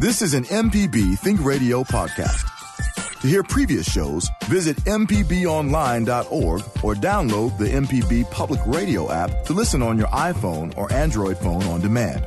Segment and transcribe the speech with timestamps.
[0.00, 3.20] This is an MPB Think Radio podcast.
[3.20, 9.82] To hear previous shows, visit MPBOnline.org or download the MPB Public Radio app to listen
[9.82, 12.24] on your iPhone or Android phone on demand.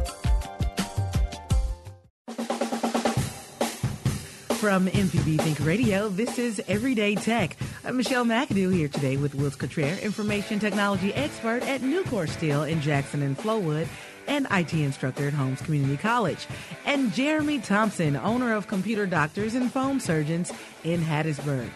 [4.59, 7.57] From MPB Think Radio, this is Everyday Tech.
[7.83, 12.81] I'm Michelle McAdoo here today with Wills Cottrell, information technology expert at Nucor Steel in
[12.81, 13.87] Jackson and Flowood
[14.27, 16.47] and IT instructor at Holmes Community College,
[16.85, 20.51] and Jeremy Thompson, owner of Computer Doctors and Phone Surgeons
[20.83, 21.69] in Hattiesburg.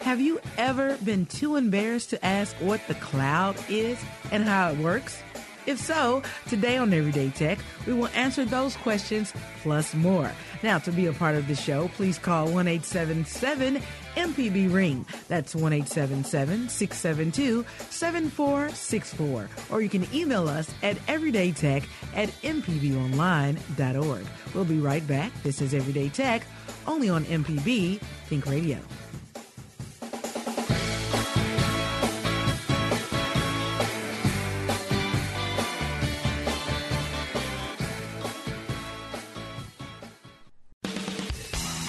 [0.00, 3.98] Have you ever been too embarrassed to ask what the cloud is
[4.30, 5.20] and how it works?
[5.66, 9.32] If so, today on Everyday Tech, we will answer those questions
[9.62, 10.30] plus more.
[10.62, 13.82] Now, to be a part of the show, please call 1 877
[14.16, 15.06] MPB Ring.
[15.28, 19.48] That's 1 672 7464.
[19.70, 24.26] Or you can email us at everydaytech at mpbonline.org.
[24.54, 25.32] We'll be right back.
[25.42, 26.42] This is Everyday Tech,
[26.86, 28.78] only on MPB Think Radio.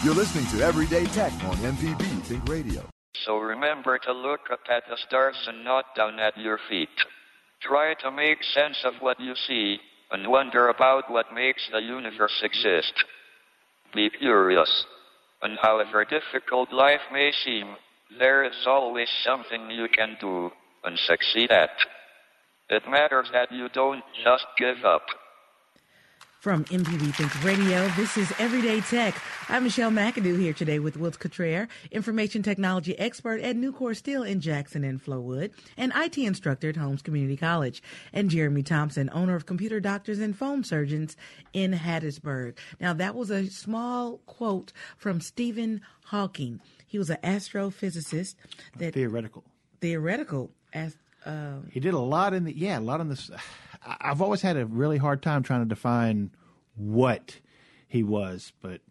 [0.08, 2.82] You're listening to Everyday Tech on MPB Think Radio.
[3.26, 6.88] So remember to look up at the stars and not down at your feet.
[7.62, 9.76] Try to make sense of what you see
[10.10, 12.94] and wonder about what makes the universe exist.
[13.94, 14.86] Be curious.
[15.42, 17.76] And however difficult life may seem,
[18.18, 20.52] there is always something you can do
[20.86, 21.76] and succeed at.
[22.70, 25.04] It matters that you don't just give up.
[26.48, 29.22] From MPB Think Radio, this is Everyday Tech.
[29.50, 34.40] I'm Michelle McAdoo here today with Wills Cottrell, information technology expert at Nucor Steel in
[34.40, 39.46] Jackson and Flowood, and IT instructor at Holmes Community College, and Jeremy Thompson, owner of
[39.46, 41.18] Computer Doctors and Phone Surgeons
[41.52, 42.58] in Hattiesburg.
[42.80, 46.62] Now, that was a small quote from Stephen Hawking.
[46.86, 48.36] He was an astrophysicist
[48.78, 49.44] that theoretical.
[49.82, 53.30] theoretical as uh, He did a lot in the yeah, a lot in this.
[53.86, 56.32] I- I've always had a really hard time trying to define
[56.76, 57.38] what
[57.88, 58.82] he was, but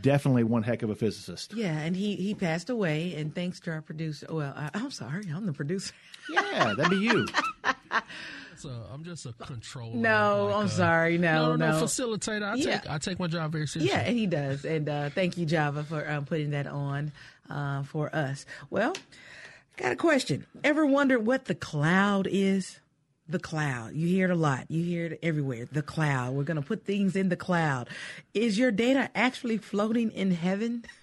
[0.00, 1.52] definitely one heck of a physicist.
[1.54, 3.14] yeah, and he he passed away.
[3.14, 5.92] And thanks to our producer, well, I, I'm sorry, I'm the producer.
[6.30, 7.26] Yeah, that'd be you.
[8.58, 9.94] So I'm just a controller.
[9.96, 11.16] No, like, I'm uh, sorry.
[11.16, 11.82] No, no, no.
[11.82, 12.42] facilitator.
[12.42, 12.78] I Yeah.
[12.80, 13.96] take I take my job very seriously.
[13.96, 14.64] Yeah, and he does.
[14.66, 17.12] And uh, thank you, Java, for um, putting that on
[17.48, 18.44] uh, for us.
[18.68, 18.94] Well,
[19.78, 20.44] got a question.
[20.64, 22.80] Ever wondered what the cloud is?
[23.28, 23.92] The cloud.
[23.94, 24.70] You hear it a lot.
[24.70, 25.68] You hear it everywhere.
[25.70, 26.34] The cloud.
[26.34, 27.88] We're going to put things in the cloud.
[28.32, 30.84] Is your data actually floating in heaven?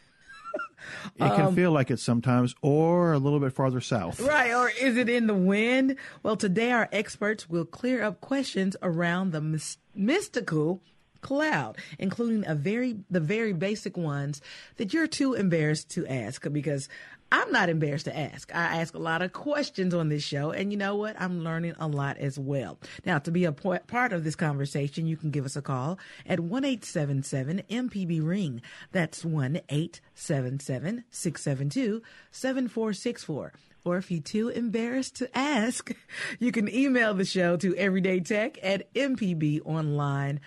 [1.18, 4.20] It Um, can feel like it sometimes, or a little bit farther south.
[4.20, 5.96] Right, or is it in the wind?
[6.22, 10.82] Well, today our experts will clear up questions around the mys- mystical
[11.22, 14.42] cloud, including a very the very basic ones
[14.78, 16.88] that you're too embarrassed to ask because
[17.32, 18.54] I'm not embarrassed to ask.
[18.54, 21.20] I ask a lot of questions on this show, and you know what?
[21.20, 22.80] I'm learning a lot as well.
[23.06, 26.40] Now, to be a part of this conversation, you can give us a call at
[26.40, 28.62] one eight seven seven MPB Ring.
[28.92, 33.54] That's one eight seven seven six seven two seven four six four.
[33.84, 35.92] Or if you're too embarrassed to ask,
[36.40, 40.42] you can email the show to everydaytech at mpbonline.org.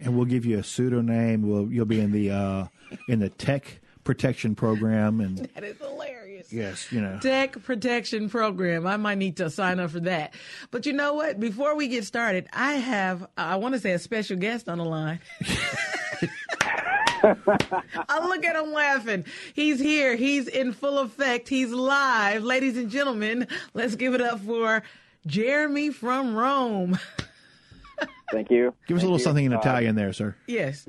[0.00, 1.46] And we'll give you a pseudonym.
[1.48, 2.66] We'll you'll be in the uh,
[3.08, 6.52] in the tech protection program, and That is hilarious.
[6.52, 7.18] yes, you know.
[7.22, 8.86] Tech Protection Program.
[8.86, 10.34] I might need to sign up for that.
[10.70, 11.38] But you know what?
[11.40, 14.84] Before we get started, I have, I want to say, a special guest on the
[14.84, 15.20] line.
[17.24, 19.24] I look at him laughing.
[19.54, 20.16] He's here.
[20.16, 21.48] He's in full effect.
[21.48, 22.42] He's live.
[22.42, 24.82] Ladies and gentlemen, let's give it up for
[25.26, 26.98] Jeremy from Rome.
[28.32, 28.74] Thank you.
[28.88, 29.24] Give us a little you.
[29.24, 30.34] something in Uh, Italian there, sir.
[30.46, 30.88] yes.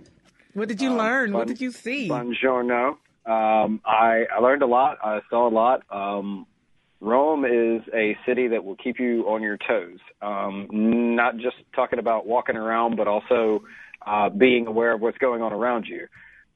[0.54, 1.34] What did you learn?
[1.34, 2.10] what did you see?
[2.10, 2.98] Buongiorno.
[3.26, 4.98] Um, I, I learned a lot.
[5.04, 5.84] I saw a lot.
[5.90, 6.46] Um,
[7.00, 10.00] Rome is a city that will keep you on your toes.
[10.22, 13.64] Um, not just talking about walking around, but also
[14.06, 16.08] uh, being aware of what's going on around you.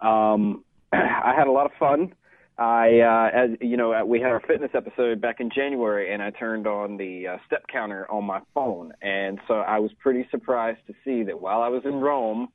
[0.07, 0.63] Um,
[0.93, 2.13] I had a lot of fun.
[2.57, 6.31] I, uh, as you know, we had our fitness episode back in January, and I
[6.31, 10.79] turned on the uh, step counter on my phone, and so I was pretty surprised
[10.87, 12.47] to see that while I was in Rome,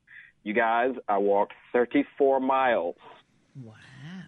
[0.44, 2.96] you guys, I walked 34 miles.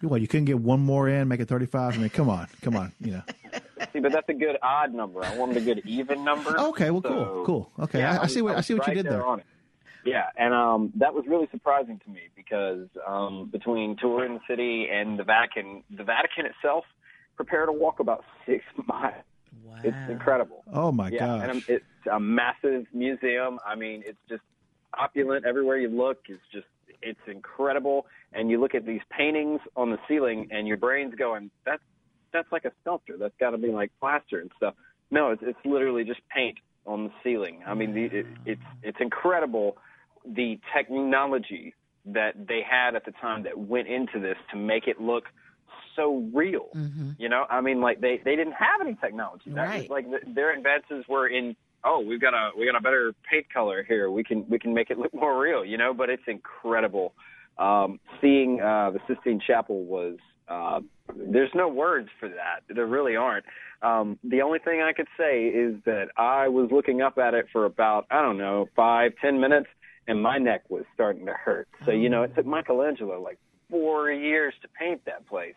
[0.01, 1.95] What you couldn't get one more in, make it thirty-five.
[1.95, 3.23] I mean, come on, come on, you know.
[3.93, 5.23] See, but that's a good odd number.
[5.25, 6.55] I wanted a good even number.
[6.59, 7.71] Okay, well, So, cool, cool.
[7.85, 9.25] Okay, yeah, I, I see what I, was see what you did there.
[9.25, 9.45] on it.
[10.05, 14.87] Yeah, and um, that was really surprising to me because um, between touring the city
[14.93, 16.85] and the Vatican, the Vatican itself
[17.35, 19.15] prepared to walk about six miles.
[19.63, 19.75] wow.
[19.83, 20.63] It's incredible.
[20.71, 21.49] Oh my yeah, gosh!
[21.49, 23.59] and it's a massive museum.
[23.65, 24.43] I mean, it's just
[24.99, 26.19] opulent everywhere you look.
[26.29, 26.67] It's just
[27.01, 28.07] it's incredible.
[28.33, 31.83] And you look at these paintings on the ceiling, and your brain's going, "That's
[32.33, 33.15] that's like a sculpture.
[33.17, 34.73] That's got to be like plaster and stuff."
[35.11, 37.61] No, it's it's literally just paint on the ceiling.
[37.65, 39.77] I mean, the, it, it's it's incredible
[40.25, 41.73] the technology
[42.05, 45.25] that they had at the time that went into this to make it look
[45.95, 46.67] so real.
[46.75, 47.11] Mm-hmm.
[47.17, 49.51] You know, I mean, like they they didn't have any technology.
[49.51, 49.89] That was Right.
[49.89, 51.55] like the, their advances were in.
[51.85, 54.09] Oh, we've got a we got a better paint color here.
[54.09, 55.63] We can we can make it look more real.
[55.63, 57.13] You know, but it's incredible.
[57.57, 60.17] Um, seeing uh, the Sistine Chapel was.
[60.47, 60.79] Uh,
[61.15, 62.61] there's no words for that.
[62.69, 63.45] There really aren't.
[63.81, 67.47] Um, the only thing I could say is that I was looking up at it
[67.51, 69.67] for about I don't know five ten minutes,
[70.07, 71.67] and my neck was starting to hurt.
[71.85, 73.39] So you know, it took Michelangelo like
[73.75, 75.55] four years to paint that place,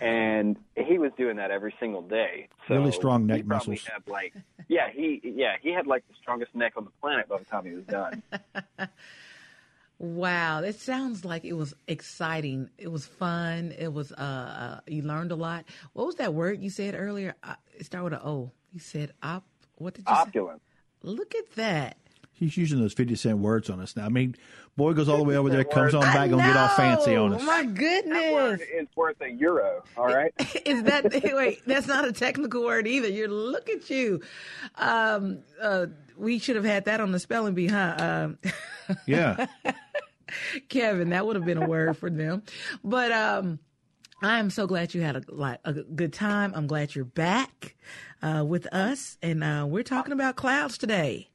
[0.00, 2.48] and he was doing that every single day.
[2.68, 3.84] So Really strong neck muscles.
[3.84, 4.34] Had like,
[4.68, 7.64] yeah, he yeah he had like the strongest neck on the planet by the time
[7.64, 8.22] he was done.
[9.98, 12.68] Wow, it sounds like it was exciting.
[12.78, 13.72] It was fun.
[13.78, 15.66] It was uh, uh you learned a lot.
[15.92, 17.36] What was that word you said earlier?
[17.44, 18.50] Uh, it started with an O.
[18.72, 19.44] You said op.
[19.76, 20.20] What did you say?
[20.20, 20.62] Opulent.
[21.02, 21.96] Look at that.
[22.36, 24.06] He's using those 50 cent words on us now.
[24.06, 24.34] I mean,
[24.76, 27.14] boy goes all the way over there, 50 comes on back, gonna get all fancy
[27.14, 27.36] on know.
[27.36, 27.42] us.
[27.44, 28.60] My That word goodness.
[28.74, 29.84] is worth a euro.
[29.96, 30.32] All right.
[30.66, 31.04] Is that
[31.34, 31.62] wait?
[31.66, 33.08] That's not a technical word either.
[33.08, 34.20] You're look at you.
[34.76, 35.86] Um, uh,
[36.16, 37.94] we should have had that on the spelling bee, huh?
[37.98, 38.38] Um,
[39.06, 39.46] Yeah.
[40.68, 42.42] Kevin, that would have been a word for them.
[42.82, 43.58] But um,
[44.22, 46.52] I am so glad you had a like a good time.
[46.54, 47.76] I'm glad you're back
[48.22, 51.28] uh, with us, and uh, we're talking about clouds today.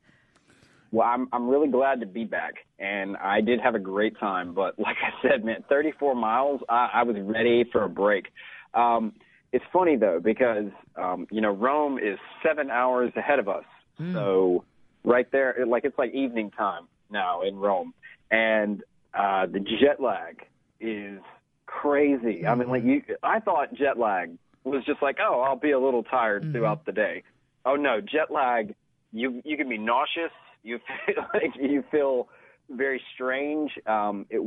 [0.91, 4.53] Well, I'm I'm really glad to be back, and I did have a great time.
[4.53, 8.27] But like I said, man, 34 miles, I, I was ready for a break.
[8.73, 9.13] Um,
[9.51, 13.65] it's funny though because um, you know Rome is seven hours ahead of us,
[14.13, 14.63] so
[15.03, 17.93] right there, it, like it's like evening time now in Rome,
[18.31, 18.83] and
[19.13, 20.45] uh, the jet lag
[20.79, 21.19] is
[21.65, 22.45] crazy.
[22.45, 25.79] I mean, like you, I thought jet lag was just like, oh, I'll be a
[25.79, 27.23] little tired throughout the day.
[27.65, 28.75] Oh no, jet lag.
[29.11, 30.31] You you can be nauseous.
[30.63, 32.27] You feel like you feel
[32.69, 33.71] very strange.
[33.85, 34.41] Um, it,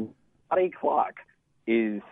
[0.51, 1.15] body clock
[1.67, 2.03] is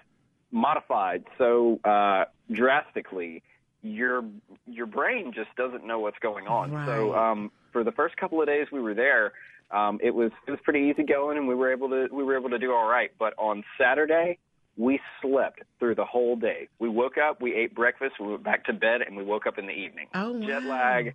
[0.51, 3.43] modified so uh, drastically.
[3.83, 4.23] Your
[4.67, 6.71] your brain just doesn't know what's going on.
[6.87, 9.33] So um, for the first couple of days we were there,
[9.71, 12.37] um, it was it was pretty easy going, and we were able to we were
[12.37, 13.11] able to do all right.
[13.19, 14.39] But on Saturday,
[14.77, 16.69] we slept through the whole day.
[16.79, 19.59] We woke up, we ate breakfast, we went back to bed, and we woke up
[19.59, 20.09] in the evening.
[20.15, 21.15] Oh, Jet lag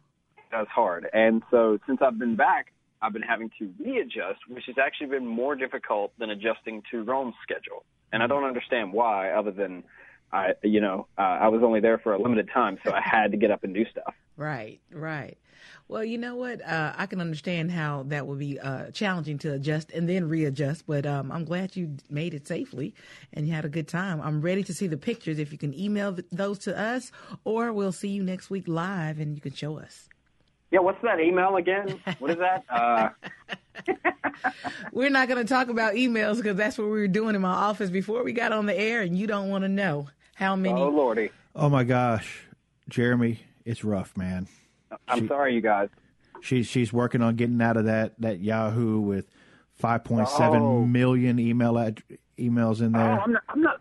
[0.52, 2.72] does hard, and so since I've been back,
[3.06, 7.36] I've been having to readjust, which has actually been more difficult than adjusting to Rome's
[7.44, 7.86] schedule.
[8.12, 9.84] And I don't understand why, other than
[10.32, 13.32] I, you know, uh, I was only there for a limited time, so I had
[13.32, 14.16] to get up and do stuff.
[14.38, 15.38] Right, right.
[15.88, 16.66] Well, you know what?
[16.66, 20.88] Uh, I can understand how that would be uh, challenging to adjust and then readjust,
[20.88, 22.96] but um, I'm glad you made it safely
[23.34, 24.20] and you had a good time.
[24.20, 25.38] I'm ready to see the pictures.
[25.38, 27.12] If you can email th- those to us,
[27.44, 30.10] or we'll see you next week live and you can show us.
[30.76, 32.02] Yeah, what's that email again?
[32.20, 32.66] What is that?
[32.70, 33.10] Uh,
[34.92, 37.54] We're not going to talk about emails because that's what we were doing in my
[37.54, 40.82] office before we got on the air, and you don't want to know how many.
[40.82, 42.42] oh lordy, Oh my gosh,
[42.90, 44.50] Jeremy, it's rough, man.
[45.08, 45.88] I'm She- sorry, you guys.
[46.42, 49.30] She's she's working on getting out of that that Yahoo with
[49.82, 51.42] 5.7 million Oh.
[51.42, 52.04] email ad,
[52.38, 53.12] emails in Oh, there.
[53.22, 53.75] I'm I'm not, I'm not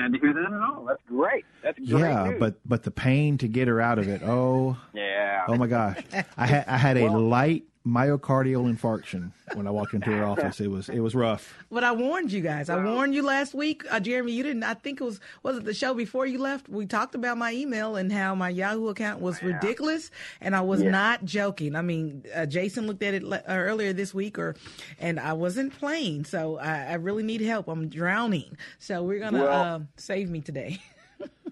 [0.00, 0.84] sad to hear that at all.
[0.84, 1.44] That's great.
[1.62, 2.00] That's great.
[2.00, 2.40] yeah, news.
[2.40, 4.22] but but the pain to get her out of it.
[4.22, 5.44] Oh, yeah.
[5.48, 5.98] oh my gosh.
[6.36, 10.60] I had I had a light myocardial infarction when I walked into her office.
[10.60, 11.54] It was it was rough.
[11.70, 12.68] But I warned you guys.
[12.68, 14.32] I warned you last week, uh, Jeremy.
[14.32, 14.64] You didn't.
[14.64, 16.68] I think it was was it the show before you left.
[16.68, 20.10] We talked about my email and how my Yahoo account was ridiculous,
[20.40, 21.74] and I was not joking.
[21.74, 24.56] I mean, uh, Jason looked at it le- uh, earlier this week, or
[24.98, 26.24] and I wasn't playing.
[26.26, 27.68] So I, I really need help.
[27.68, 28.56] I'm drowning.
[28.78, 30.80] So we're gonna Well- uh, save me today.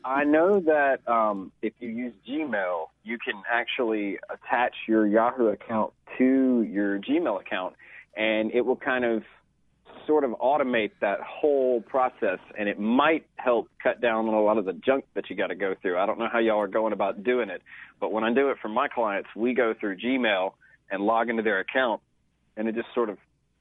[0.05, 5.93] I know that um, if you use Gmail, you can actually attach your Yahoo account
[6.19, 7.75] to your Gmail account,
[8.17, 9.23] and it will kind of
[10.07, 14.59] sort of automate that whole process, and it might help cut down on a lot
[14.59, 15.99] of the junk that you got to go through.
[15.99, 17.62] I don't know how y'all are going about doing it,
[18.00, 20.52] but when I do it for my clients, we go through Gmail
[20.90, 22.00] and log into their account,
[22.57, 23.19] and it just sort of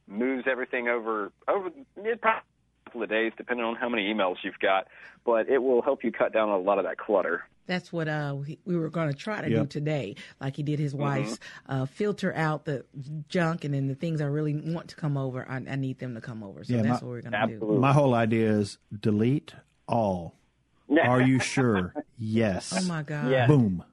[0.08, 1.68] moves everything over over
[1.98, 2.42] it probably
[2.88, 4.88] couple of days, depending on how many emails you've got.
[5.26, 7.44] But it will help you cut down a lot of that clutter.
[7.66, 10.80] That's what uh, we, we were going to try to do today, like he did
[10.80, 11.38] his wife's.
[11.68, 12.86] Uh, filter out the
[13.28, 16.16] junk, and then the things I really want to come over, I, I need them
[16.16, 16.64] to come over.
[16.64, 17.54] So Yeah, that's my- what we're going to do.
[17.56, 17.80] Absolutely.
[17.80, 19.54] My whole idea is delete
[19.86, 20.34] all.
[21.04, 21.94] Are you sure?
[22.18, 22.74] Yes.
[22.74, 23.30] Oh my God!
[23.30, 23.48] Yeah.
[23.48, 23.84] Boom.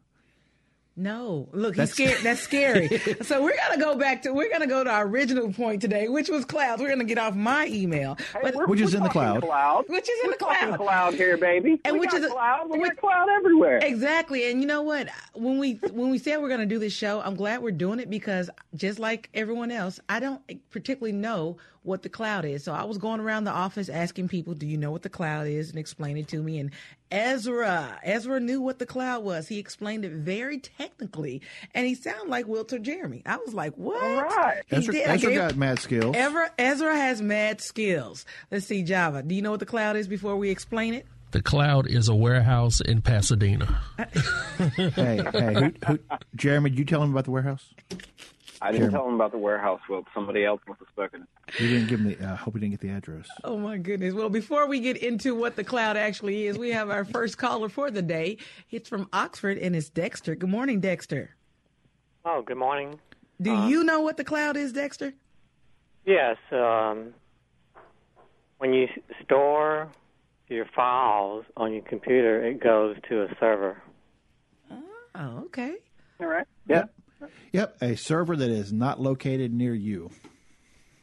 [0.96, 2.18] No, look, he's scared.
[2.22, 2.86] That's scary.
[3.22, 6.28] so we're gonna go back to we're gonna go to our original point today, which
[6.28, 6.80] was clouds.
[6.80, 9.42] We're gonna get off my email, But Which is in the cloud.
[9.42, 9.86] cloud.
[9.88, 10.78] which is in the We're talking cloud.
[10.78, 11.80] cloud here, baby.
[11.84, 12.70] And we which got is a- cloud.
[12.70, 13.78] We which- got cloud everywhere.
[13.82, 14.48] Exactly.
[14.50, 15.08] And you know what?
[15.32, 17.98] When we when we said we're going to do this show, I'm glad we're doing
[17.98, 22.64] it because just like everyone else, I don't particularly know what the cloud is.
[22.64, 25.46] So I was going around the office asking people, "Do you know what the cloud
[25.46, 26.58] is?" and explain it to me.
[26.58, 26.72] And
[27.12, 29.46] Ezra, Ezra knew what the cloud was.
[29.46, 33.22] He explained it very technically, and he sounded like Wilter Jeremy.
[33.24, 34.62] I was like, "What?" All right.
[34.68, 35.08] He Ezra, did.
[35.08, 36.16] I Ezra gave- got mad skills.
[36.16, 38.26] Ezra, Ezra has mad skills.
[38.50, 39.22] Let's see, Java.
[39.22, 41.06] Do you know what the cloud is before we explain it?
[41.30, 43.66] The cloud is a warehouse in Pasadena.
[44.76, 45.98] hey, hey, who, who,
[46.36, 47.64] Jeremy, did you tell him about the warehouse?
[48.62, 49.80] I didn't tell him about the warehouse.
[49.88, 51.26] Well, somebody else must have spoken.
[51.58, 52.16] You didn't give me.
[52.20, 53.28] I uh, hope he didn't get the address.
[53.42, 54.14] Oh my goodness.
[54.14, 57.68] Well, before we get into what the cloud actually is, we have our first caller
[57.68, 58.38] for the day.
[58.70, 60.34] It's from Oxford and it's Dexter.
[60.34, 61.36] Good morning, Dexter.
[62.24, 62.98] Oh, good morning.
[63.40, 65.12] Do you know what the cloud is, Dexter?
[66.06, 67.14] Yes, um,
[68.58, 68.88] when you
[69.22, 69.90] store
[70.48, 73.82] your files on your computer, it goes to a server.
[75.14, 75.76] Oh, okay.
[76.20, 76.46] All right.
[76.68, 76.84] Yeah.
[77.52, 80.10] Yep, a server that is not located near you.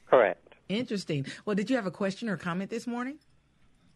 [0.07, 0.55] Correct.
[0.69, 1.25] Interesting.
[1.45, 3.17] Well, did you have a question or comment this morning?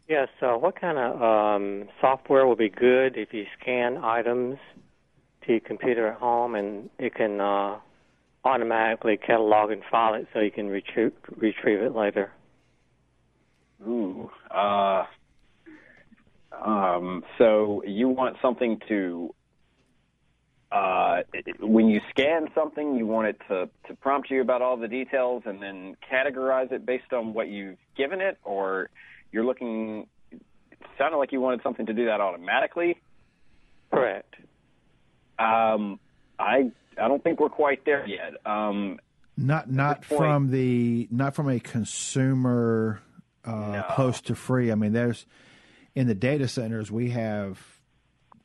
[0.08, 0.28] Yes.
[0.40, 4.58] So, what kind of um, software will be good if you scan items
[5.44, 7.78] to your computer at home, and it can uh,
[8.44, 12.30] automatically catalog and file it so you can retrieve retrieve it later?
[13.86, 14.30] Ooh.
[14.50, 15.04] Uh,
[16.64, 19.34] um, so you want something to,
[20.72, 21.22] uh,
[21.60, 25.44] when you scan something, you want it to, to prompt you about all the details
[25.46, 28.90] and then categorize it based on what you've given it, or
[29.32, 30.06] you're looking.
[30.32, 30.40] It
[30.98, 32.98] sounded like you wanted something to do that automatically.
[33.92, 34.34] Correct.
[35.38, 36.00] Um,
[36.38, 38.34] I I don't think we're quite there yet.
[38.44, 38.98] Um,
[39.36, 43.00] Not not point- from the not from a consumer
[43.44, 44.72] uh, close to free.
[44.72, 45.26] I mean, there's
[45.94, 47.75] in the data centers we have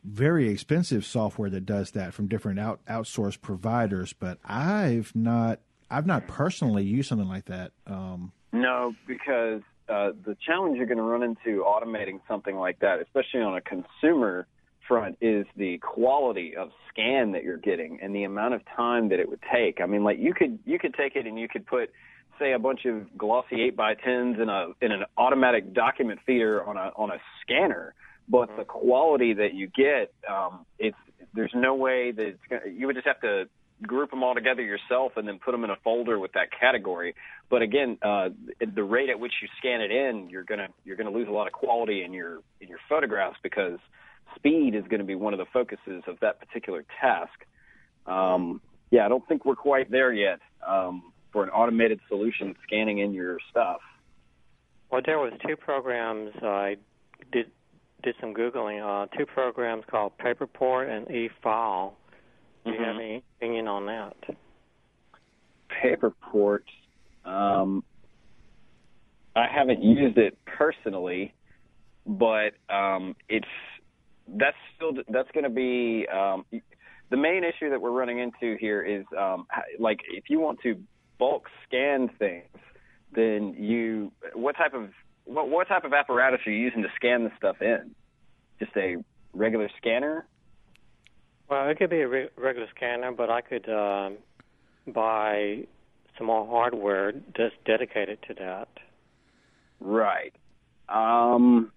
[0.04, 4.14] very expensive software that does that from different out outsourced providers.
[4.14, 7.72] But I've not I've not personally used something like that.
[7.86, 13.02] Um, No, because uh, the challenge you're going to run into automating something like that,
[13.02, 14.48] especially on a consumer
[14.88, 19.20] front, is the quality of scan that you're getting and the amount of time that
[19.20, 19.82] it would take.
[19.82, 21.92] I mean, like you could you could take it and you could put
[22.40, 26.64] say a bunch of glossy eight by tens in a in an automatic document feeder
[26.64, 27.94] on a on a scanner,
[28.28, 30.98] but the quality that you get, um, it's
[31.34, 33.46] there's no way that it's gonna, you would just have to
[33.82, 37.16] group them all together yourself and then put them in a folder with that category.
[37.50, 41.12] But again, uh, the rate at which you scan it in, you're gonna you're gonna
[41.12, 43.80] lose a lot of quality in your in your photographs because
[44.36, 47.34] speed is going to be one of the focuses of that particular task.
[48.06, 53.00] Um, yeah, I don't think we're quite there yet um, for an automated solution scanning
[53.00, 53.82] in your stuff.
[54.92, 56.78] Well, there was two programs I
[57.32, 57.52] did
[58.04, 58.82] did some googling.
[58.82, 61.94] Uh, two programs called Paperport and eFile.
[62.66, 64.16] Do you have any opinion on that?
[65.84, 66.64] Paperport.
[67.26, 67.84] Um,
[69.36, 71.34] I haven't used it personally,
[72.06, 73.48] but um, it's
[74.28, 76.46] that's still that's going to be um,
[77.10, 79.48] the main issue that we're running into here is um,
[79.80, 80.76] like if you want to
[81.18, 82.48] bulk scan things,
[83.14, 84.90] then you what type of
[85.26, 87.92] what what type of apparatus are you using to scan the stuff in?
[88.60, 88.98] Just a
[89.34, 90.26] regular scanner?
[91.50, 94.18] Well, it could be a re- regular scanner, but I could um,
[94.88, 95.66] buy
[96.18, 98.70] some more hardware just dedicated to that.
[99.80, 100.34] Right.
[100.88, 101.72] Um,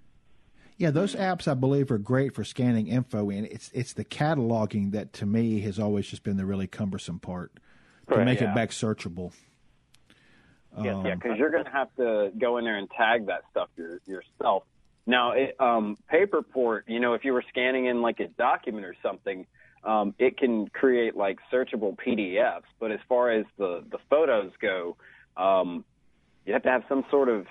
[0.77, 4.93] yeah, those apps I believe are great for scanning info, and it's it's the cataloging
[4.93, 8.51] that to me has always just been the really cumbersome part to Correct, make yeah.
[8.51, 9.33] it back searchable.
[10.83, 13.43] Yes, Um, yeah, because you're going to have to go in there and tag that
[13.51, 14.65] stuff your, yourself.
[15.07, 18.97] Now, it, um, Paperport, you know, if you were scanning in like a document or
[19.03, 19.47] something,
[19.85, 22.63] um, it can create like searchable PDFs.
[22.81, 24.97] But as far as the the photos go,
[25.37, 25.85] um,
[26.47, 27.47] you have to have some sort of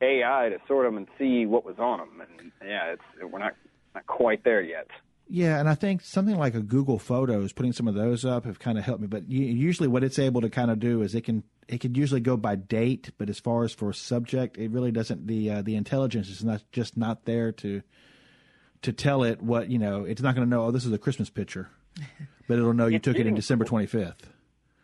[0.00, 2.20] AI to sort them and see what was on them.
[2.20, 3.54] And yeah, it's we're not
[3.94, 4.88] not quite there yet.
[5.28, 8.60] Yeah, and I think something like a Google Photos, putting some of those up, have
[8.60, 9.08] kind of helped me.
[9.08, 12.20] But usually, what it's able to kind of do is it can it can usually
[12.20, 15.26] go by date, but as far as for subject, it really doesn't.
[15.26, 17.82] The uh, the intelligence is not just not there to
[18.82, 20.04] to tell it what you know.
[20.04, 20.66] It's not going to know.
[20.66, 21.70] Oh, this is a Christmas picture,
[22.48, 24.30] but it'll know you took it in December twenty fifth.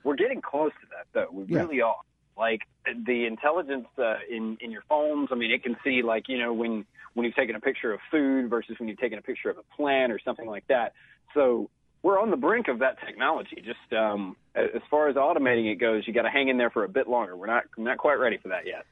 [0.03, 1.29] We're getting close to that, though.
[1.33, 1.61] We Yeah.
[1.63, 1.95] really are.
[2.37, 2.61] Like
[3.07, 5.29] the intelligence uh, in in your phones.
[5.31, 6.85] I mean, it can see like you know when
[7.15, 9.77] when you've taken a picture of food versus when you've taken a picture of a
[9.77, 10.95] plant or something like that.
[11.35, 11.69] So
[12.03, 13.63] we're on the brink of that technology.
[13.65, 16.85] Just um, as far as automating it goes, you got to hang in there for
[16.85, 17.37] a bit longer.
[17.37, 18.85] We're not not quite ready for that yet.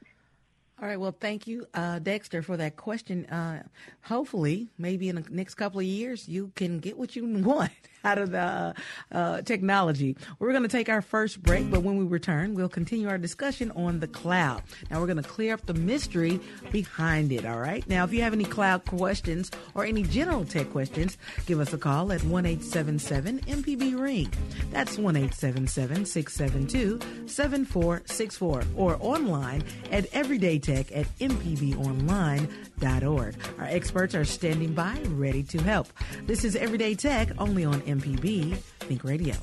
[0.81, 0.99] All right.
[0.99, 3.27] Well, thank you, uh, Dexter, for that question.
[3.27, 3.63] Uh,
[4.01, 7.71] hopefully, maybe in the next couple of years, you can get what you want
[8.03, 8.73] out of the
[9.11, 10.17] uh, technology.
[10.39, 13.71] We're going to take our first break, but when we return, we'll continue our discussion
[13.71, 14.63] on the cloud.
[14.89, 16.39] Now, we're going to clear up the mystery
[16.71, 17.45] behind it.
[17.45, 17.87] All right.
[17.87, 21.77] Now, if you have any cloud questions or any general tech questions, give us a
[21.77, 24.31] call at one eight seven seven MPB Ring.
[24.71, 30.07] That's one eight seven seven six seven two seven four six four, or online at
[30.13, 33.35] Everyday Tech tech at mpbonline.org.
[33.59, 35.87] Our experts are standing by, ready to help.
[36.25, 38.55] This is Everyday Tech, only on MPB
[38.87, 39.35] Think Radio.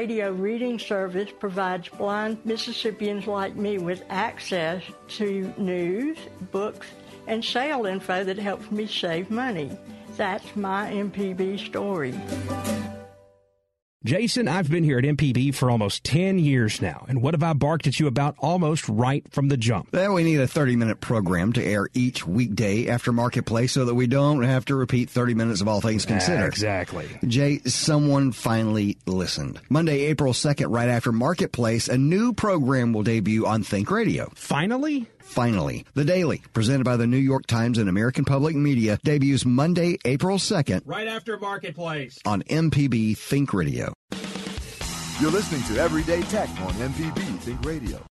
[0.00, 6.16] Radio Reading Service provides blind Mississippians like me with access to news,
[6.50, 6.86] books,
[7.26, 9.76] and sale info that helps me save money.
[10.16, 12.18] That's my MPB story.
[14.02, 17.52] Jason, I've been here at MPB for almost 10 years now, and what have I
[17.52, 19.90] barked at you about almost right from the jump?
[19.92, 23.94] Well, we need a 30 minute program to air each weekday after Marketplace so that
[23.94, 26.46] we don't have to repeat 30 minutes of all things ah, considered.
[26.46, 27.10] exactly.
[27.26, 29.60] Jay, someone finally listened.
[29.68, 34.32] Monday, April 2nd, right after Marketplace, a new program will debut on Think Radio.
[34.34, 35.08] Finally?
[35.30, 39.96] Finally, The Daily, presented by the New York Times and American Public Media, debuts Monday,
[40.04, 40.82] April 2nd.
[40.84, 42.18] Right after Marketplace.
[42.26, 43.92] On MPB Think Radio.
[45.20, 48.04] You're listening to Everyday Tech on MPB Think Radio.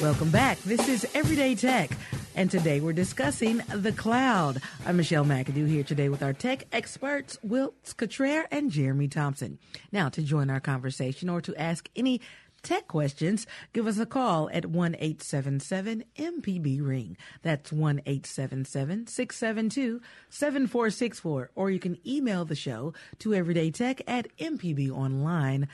[0.00, 0.58] Welcome back.
[0.60, 1.90] This is Everyday Tech.
[2.36, 4.62] And today we're discussing the cloud.
[4.86, 9.58] I'm Michelle McAdoo here today with our tech experts, Wilt Cottrell and Jeremy Thompson.
[9.90, 12.20] Now, to join our conversation or to ask any
[12.62, 17.16] tech questions, give us a call at 1 877 MPB Ring.
[17.42, 21.50] That's 1 877 672 7464.
[21.54, 25.70] Or you can email the show to everydaytech at mpbonline.org.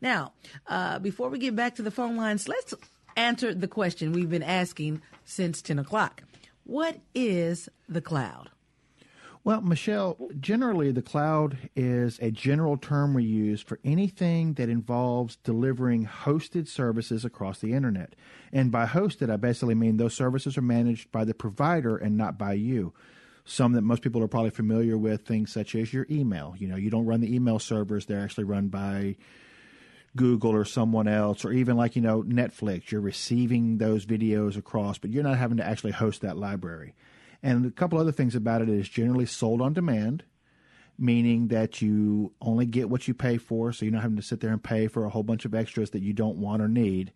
[0.00, 0.32] Now,
[0.66, 2.74] uh, before we get back to the phone lines, let's
[3.16, 6.22] answer the question we've been asking since 10 o'clock.
[6.64, 8.49] What is the cloud?
[9.42, 15.36] Well, Michelle, generally the cloud is a general term we use for anything that involves
[15.36, 18.14] delivering hosted services across the internet.
[18.52, 22.36] And by hosted, I basically mean those services are managed by the provider and not
[22.36, 22.92] by you.
[23.46, 26.54] Some that most people are probably familiar with, things such as your email.
[26.58, 29.16] You know, you don't run the email servers, they're actually run by
[30.16, 32.90] Google or someone else, or even like, you know, Netflix.
[32.90, 36.94] You're receiving those videos across, but you're not having to actually host that library.
[37.42, 40.24] And a couple other things about it is generally sold on demand,
[40.98, 44.40] meaning that you only get what you pay for, so you're not having to sit
[44.40, 47.12] there and pay for a whole bunch of extras that you don't want or need.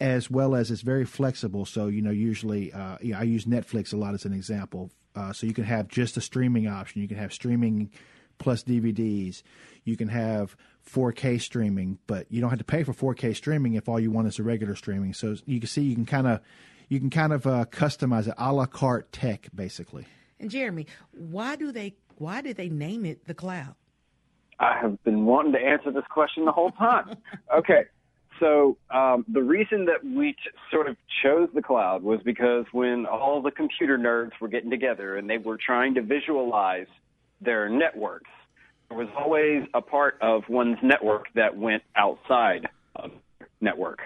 [0.00, 3.92] As well as it's very flexible, so you know usually uh, yeah, I use Netflix
[3.92, 4.90] a lot as an example.
[5.14, 7.02] Uh, so you can have just a streaming option.
[7.02, 7.90] You can have streaming
[8.38, 9.42] plus DVDs.
[9.84, 10.56] You can have
[10.90, 14.26] 4K streaming, but you don't have to pay for 4K streaming if all you want
[14.26, 15.14] is a regular streaming.
[15.14, 16.40] So you can see you can kind of
[16.88, 20.06] you can kind of uh, customize it a la carte tech, basically.
[20.38, 23.74] And Jeremy, why do they why did they name it the cloud?
[24.60, 27.16] I have been wanting to answer this question the whole time.
[27.56, 27.84] okay,
[28.42, 30.38] so um, the reason that we t-
[30.70, 35.16] sort of chose the cloud was because when all the computer nerds were getting together
[35.16, 36.88] and they were trying to visualize
[37.40, 38.30] their networks,
[38.88, 43.12] there was always a part of one's network that went outside of
[43.60, 44.00] network.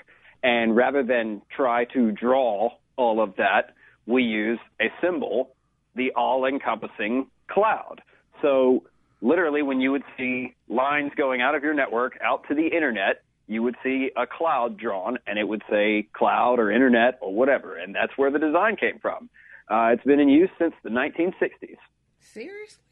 [0.46, 3.74] And rather than try to draw all of that,
[4.06, 5.56] we use a symbol,
[5.96, 8.00] the all encompassing cloud.
[8.40, 8.84] So
[9.20, 13.24] literally when you would see lines going out of your network out to the internet,
[13.48, 17.76] you would see a cloud drawn and it would say cloud or internet or whatever.
[17.76, 19.28] And that's where the design came from.
[19.68, 21.74] Uh, it's been in use since the 1960s.
[22.20, 22.84] Seriously?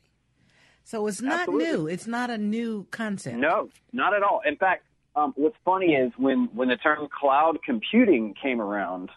[0.83, 1.67] So it's not Absolutely.
[1.67, 1.87] new.
[1.87, 3.37] It's not a new concept.
[3.37, 4.41] No, not at all.
[4.45, 9.11] In fact, um, what's funny is when when the term cloud computing came around,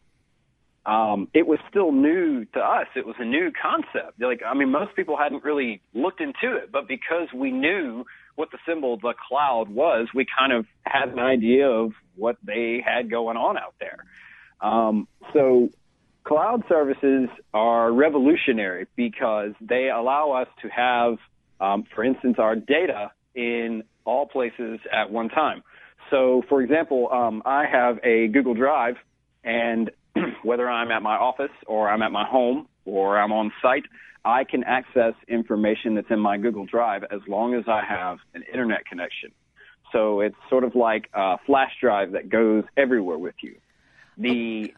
[0.85, 2.87] um, it was still new to us.
[2.95, 4.21] It was a new concept.
[4.21, 8.05] Like I mean, most people hadn't really looked into it, but because we knew
[8.35, 12.83] what the symbol the cloud was, we kind of had an idea of what they
[12.85, 14.05] had going on out there.
[14.61, 15.69] Um, so
[16.23, 21.17] cloud services are revolutionary because they allow us to have,
[21.59, 25.63] um, for instance, our data in all places at one time.
[26.09, 28.95] So, for example, um, I have a Google Drive,
[29.43, 29.91] and
[30.43, 33.83] whether I'm at my office or I'm at my home or I'm on site,
[34.23, 38.43] I can access information that's in my Google Drive as long as I have an
[38.51, 39.31] internet connection.
[39.91, 43.55] So it's sort of like a flash drive that goes everywhere with you.
[44.17, 44.73] The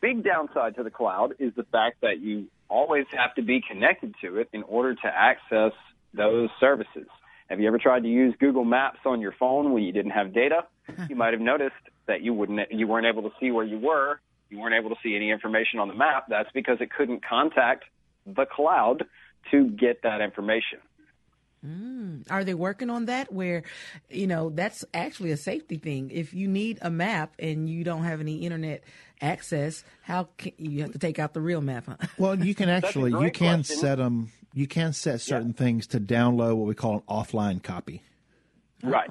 [0.00, 4.14] big downside to the cloud is the fact that you always have to be connected
[4.22, 5.72] to it in order to access
[6.14, 7.08] those services.
[7.48, 10.34] Have you ever tried to use Google Maps on your phone when you didn't have
[10.34, 10.66] data?
[11.08, 11.74] you might have noticed
[12.06, 14.20] that you wouldn't you weren't able to see where you were.
[14.50, 16.26] You weren't able to see any information on the map.
[16.28, 17.84] That's because it couldn't contact
[18.26, 19.04] the cloud
[19.50, 20.78] to get that information.
[21.64, 22.30] Mm.
[22.30, 23.32] Are they working on that?
[23.32, 23.62] Where,
[24.10, 26.10] you know, that's actually a safety thing.
[26.10, 28.84] If you need a map and you don't have any internet
[29.20, 31.86] access, how can you have to take out the real map?
[31.86, 31.96] Huh?
[32.18, 33.76] Well, you can actually you can question.
[33.78, 34.30] set them.
[34.56, 38.00] You can set certain things to download what we call an offline copy.
[38.82, 39.10] Right.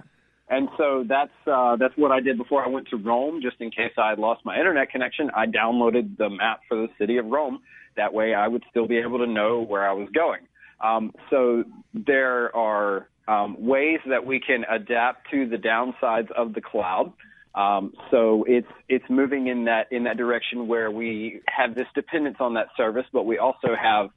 [0.49, 3.69] And so that's uh, that's what I did before I went to Rome, just in
[3.69, 5.29] case I had lost my internet connection.
[5.35, 7.59] I downloaded the map for the city of Rome.
[7.95, 10.47] That way, I would still be able to know where I was going.
[10.83, 16.61] Um, so there are um, ways that we can adapt to the downsides of the
[16.61, 17.13] cloud.
[17.53, 22.37] Um, so it's it's moving in that in that direction where we have this dependence
[22.39, 24.09] on that service, but we also have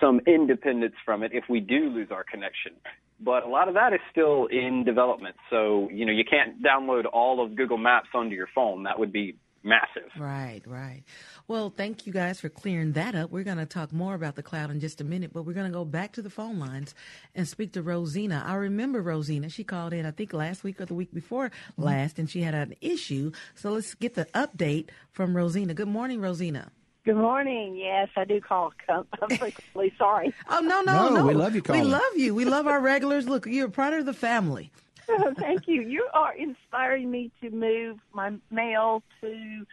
[0.00, 2.72] some independence from it if we do lose our connection.
[3.18, 5.36] But a lot of that is still in development.
[5.48, 8.82] So, you know, you can't download all of Google Maps onto your phone.
[8.82, 10.10] That would be massive.
[10.18, 11.02] Right, right.
[11.48, 13.30] Well, thank you guys for clearing that up.
[13.30, 15.70] We're going to talk more about the cloud in just a minute, but we're going
[15.70, 16.94] to go back to the phone lines
[17.34, 18.44] and speak to Rosina.
[18.46, 19.48] I remember Rosina.
[19.48, 22.54] She called in, I think, last week or the week before last, and she had
[22.54, 23.32] an issue.
[23.54, 25.74] So let's get the update from Rosina.
[25.74, 26.70] Good morning, Rosina.
[27.06, 27.76] Good morning.
[27.76, 29.06] Yes, I do call com-
[29.38, 29.92] frequently.
[29.96, 30.34] Sorry.
[30.48, 31.24] Oh no, no, No, no!
[31.24, 32.34] we love you We love you.
[32.34, 33.28] We love our regulars.
[33.28, 34.72] Look, you're part of the family.
[35.38, 35.82] Thank you.
[35.82, 39.64] You are inspiring me to move my mail to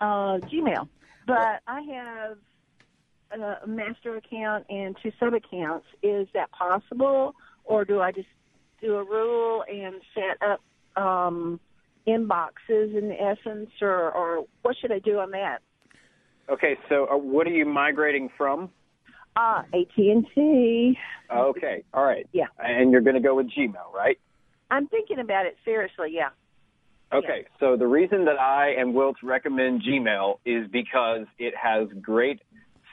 [0.00, 0.88] uh, Gmail,
[1.28, 2.38] but I have
[3.40, 5.86] a master account and two sub accounts.
[6.02, 8.26] Is that possible, or do I just
[8.80, 10.60] do a rule and set up
[11.00, 11.60] um,
[12.04, 15.62] inboxes in essence, or, or what should I do on that?
[16.50, 18.70] Okay, so uh, what are you migrating from?
[19.36, 20.98] Uh, AT and T.
[21.34, 22.28] Okay, all right.
[22.32, 22.46] Yeah.
[22.58, 24.18] And you're going to go with Gmail, right?
[24.70, 26.10] I'm thinking about it seriously.
[26.12, 26.30] Yeah.
[27.12, 31.88] Okay, so the reason that I am will to recommend Gmail is because it has
[32.00, 32.40] great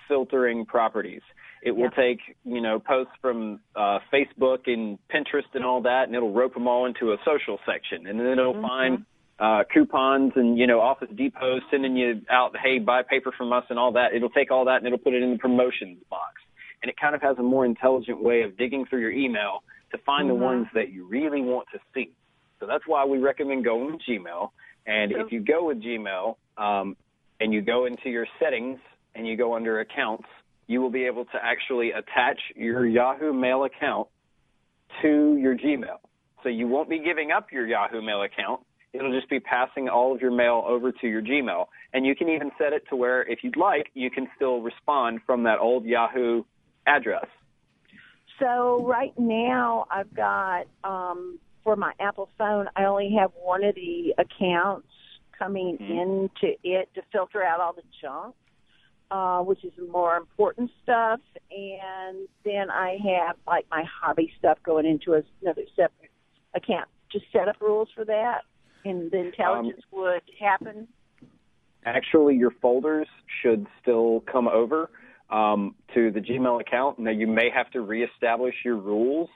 [0.08, 1.22] filtering properties.
[1.62, 2.02] It will Yeah.
[2.04, 6.54] take, you know, posts from uh, Facebook and Pinterest and all that, and it'll rope
[6.54, 9.06] them all into a social section, and then it'll find
[9.40, 13.64] uh, coupons and you know Office Depot sending you out, hey, buy paper from us
[13.70, 14.14] and all that.
[14.16, 16.34] It'll take all that and it'll put it in the promotions box,
[16.82, 19.98] and it kind of has a more intelligent way of digging through your email to
[20.00, 22.12] find the ones that you really want to see.
[22.60, 24.50] So that's why we recommend going with Gmail.
[24.86, 26.96] And if you go with Gmail um,
[27.40, 28.80] and you go into your settings
[29.16, 30.26] and you go under accounts,
[30.66, 34.08] you will be able to actually attach your Yahoo Mail account
[35.02, 36.00] to your Gmail.
[36.44, 38.62] So you won't be giving up your Yahoo Mail account.
[38.98, 41.66] It'll just be passing all of your mail over to your Gmail.
[41.94, 45.20] And you can even set it to where, if you'd like, you can still respond
[45.26, 46.44] from that old Yahoo
[46.86, 47.28] address.
[48.40, 53.76] So right now I've got um, for my Apple phone, I only have one of
[53.76, 54.88] the accounts
[55.38, 58.36] coming into it to filter out all the junk,
[59.12, 61.20] uh, which is more important stuff,
[61.52, 66.12] and then I have like my hobby stuff going into another separate
[66.56, 66.88] account.
[67.12, 68.42] Just set up rules for that,
[68.90, 70.88] and the intelligence would happen.
[71.86, 73.08] actually your folders
[73.42, 74.90] should still come over
[75.30, 77.00] um, to the Gmail account.
[77.00, 79.30] Now you may have to reestablish your rules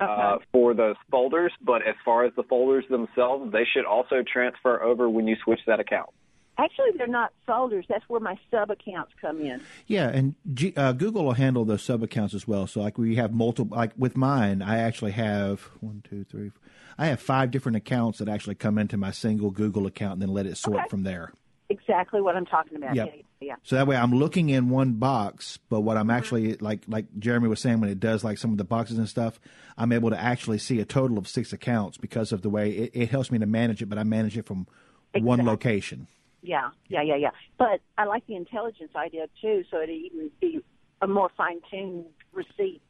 [0.00, 4.82] uh, for those folders, but as far as the folders themselves, they should also transfer
[4.82, 6.10] over when you switch that account.
[6.58, 7.84] Actually, they're not folders.
[7.88, 9.60] That's where my sub accounts come in.
[9.86, 12.66] Yeah, and G, uh, Google will handle those sub accounts as well.
[12.66, 16.62] So, like we have multiple, like with mine, I actually have one, two, three, four,
[16.96, 20.30] I have five different accounts that actually come into my single Google account and then
[20.30, 20.88] let it sort Okay.
[20.88, 21.32] from there.
[21.68, 22.94] Exactly what I'm talking about.
[22.94, 23.06] Yep.
[23.14, 23.54] Yeah, yeah.
[23.64, 27.48] So that way I'm looking in one box, but what I'm actually like like Jeremy
[27.48, 29.40] was saying when it does like some of the boxes and stuff,
[29.76, 32.90] I'm able to actually see a total of six accounts because of the way it,
[32.94, 34.68] it helps me to manage it, but I manage it from
[35.12, 36.06] one location.
[36.46, 37.30] Yeah, yeah, yeah, yeah.
[37.58, 40.60] But I like the intelligence idea too, so it'd even be
[41.02, 42.80] a more fine tuned receipt.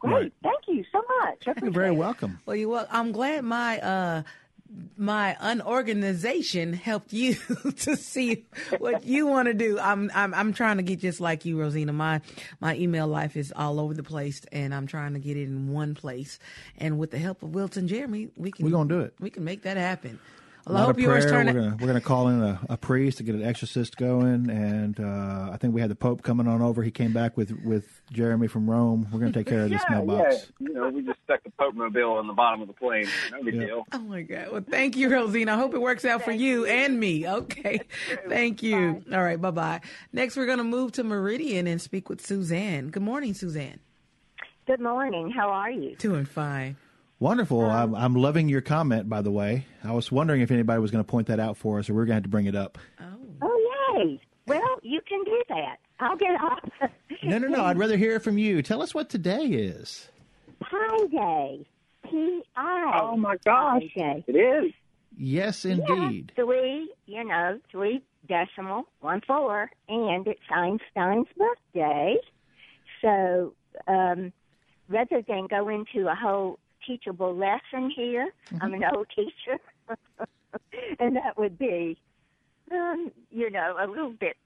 [0.00, 0.32] Great, Right.
[0.42, 1.46] thank you so much.
[1.62, 1.98] You're very it.
[1.98, 2.40] welcome.
[2.46, 4.22] Well, you well, I'm glad my uh
[4.96, 7.34] my unorganization helped you
[7.76, 8.44] to see
[8.78, 9.78] what you want to do.
[9.78, 11.92] I'm, I'm I'm trying to get just like you, Rosina.
[11.92, 12.20] My
[12.60, 15.68] my email life is all over the place, and I'm trying to get it in
[15.72, 16.38] one place.
[16.76, 19.14] And with the help of Wilton Jeremy, we can We're gonna do it.
[19.20, 20.18] We can make that happen.
[20.66, 21.44] A Well, I lot hope of yours prayer.
[21.44, 24.48] turn We're gonna we're gonna call in a, a priest to get an exorcist going,
[24.48, 26.82] and uh, I think we had the Pope coming on over.
[26.82, 29.06] He came back with with Jeremy from Rome.
[29.12, 30.50] We're gonna take care of this yeah, mailbox.
[30.60, 30.68] yeah.
[30.68, 33.06] You know, we just stuck the Pope Mobile on the bottom of the plane.
[33.30, 33.66] No big Yeah.
[33.66, 33.86] deal.
[33.92, 34.52] Oh my God.
[34.52, 35.52] Well, thank you, Rosina.
[35.52, 37.28] I hope it works out for you and me.
[37.28, 37.80] Okay.
[38.28, 39.02] Thank you.
[39.12, 39.40] All right.
[39.40, 39.80] Bye bye.
[40.12, 42.88] Next, we're going to move to Meridian and speak with Suzanne.
[42.88, 43.80] Good morning, Suzanne.
[44.66, 45.30] Good morning.
[45.30, 45.94] How are you?
[45.96, 46.76] Doing fine.
[47.24, 47.64] Wonderful.
[47.64, 49.64] I'm, I'm loving your comment, by the way.
[49.82, 52.02] I was wondering if anybody was going to point that out for us, or we
[52.02, 52.76] are going to have to bring it up.
[53.00, 54.20] Oh, oh yay.
[54.46, 55.76] Well, you can do that.
[56.00, 56.90] I'll get off.
[57.22, 57.64] No, no, no.
[57.64, 58.60] I'd rather hear it from you.
[58.60, 60.10] Tell us what today is.
[60.60, 61.66] Pi Day.
[62.10, 63.00] P-I.
[63.02, 63.84] Oh, my gosh.
[63.96, 64.22] Day.
[64.26, 64.72] It is.
[65.16, 66.30] Yes, indeed.
[66.36, 72.16] Yeah, three, you know, three decimal, one four, and it's Einstein's birthday.
[73.00, 73.54] So,
[73.88, 74.30] um,
[74.90, 79.58] rather than go into a whole teachable lesson here, I'm an old teacher,
[80.98, 81.98] and that would be,
[82.72, 84.36] um, you know, a little bit.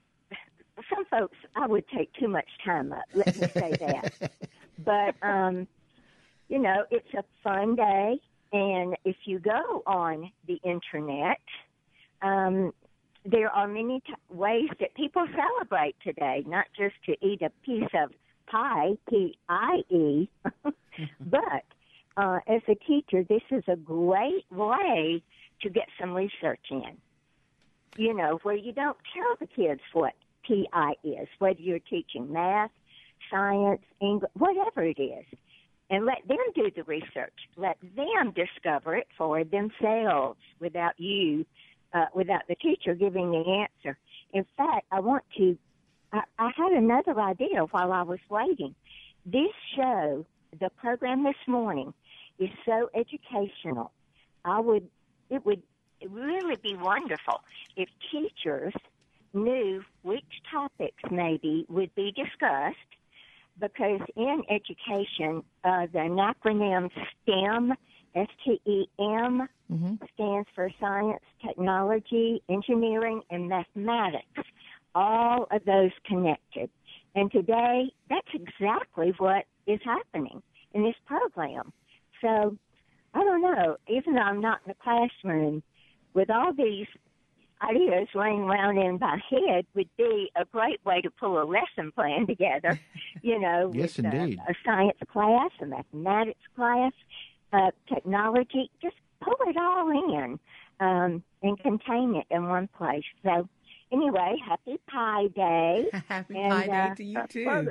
[0.94, 3.02] Some folks, I would take too much time up.
[3.12, 4.32] Let me say that.
[4.84, 5.66] but um,
[6.48, 8.20] you know, it's a fun day,
[8.52, 11.40] and if you go on the internet,
[12.22, 12.72] um,
[13.24, 17.90] there are many t- ways that people celebrate today, not just to eat a piece
[17.94, 18.12] of
[18.46, 20.28] pie, P I E,
[21.20, 21.64] but
[22.18, 25.22] uh, as a teacher, this is a great way
[25.62, 26.96] to get some research in.
[27.96, 30.12] You know, where you don't tell the kids what
[30.46, 32.70] PI is, whether you're teaching math,
[33.30, 35.24] science, English, whatever it is
[35.90, 37.32] and let them do the research.
[37.56, 41.46] Let them discover it for themselves without you,
[41.94, 43.96] uh, without the teacher giving the answer.
[44.32, 45.56] In fact, I want to,
[46.12, 48.74] I, I had another idea while I was waiting.
[49.24, 50.26] This show,
[50.58, 51.94] the program this morning,
[52.38, 53.92] is so educational.
[54.44, 54.88] I would,
[55.30, 55.62] it would
[56.08, 57.42] really be wonderful
[57.76, 58.74] if teachers
[59.34, 62.76] knew which topics maybe would be discussed
[63.60, 66.90] because in education, uh, the acronym
[67.22, 67.74] STEM,
[68.14, 69.48] S-T-E-M,
[70.14, 74.48] stands for science, technology, engineering, and mathematics.
[74.94, 76.70] All of those connected.
[77.14, 81.72] And today, that's exactly what is happening in this program.
[82.20, 82.56] So,
[83.14, 85.62] I don't know, even though I'm not in the classroom,
[86.14, 86.86] with all these
[87.62, 91.92] ideas running around in my head would be a great way to pull a lesson
[91.92, 92.78] plan together.
[93.20, 94.38] You know, Yes, indeed.
[94.46, 96.92] A, a science class, a mathematics class,
[97.52, 98.70] uh, technology.
[98.80, 100.38] Just pull it all in
[100.78, 103.02] um, and contain it in one place.
[103.24, 103.48] So,
[103.92, 105.86] anyway, happy Pi Day.
[106.08, 107.70] happy and, Pi Day uh, to you, too.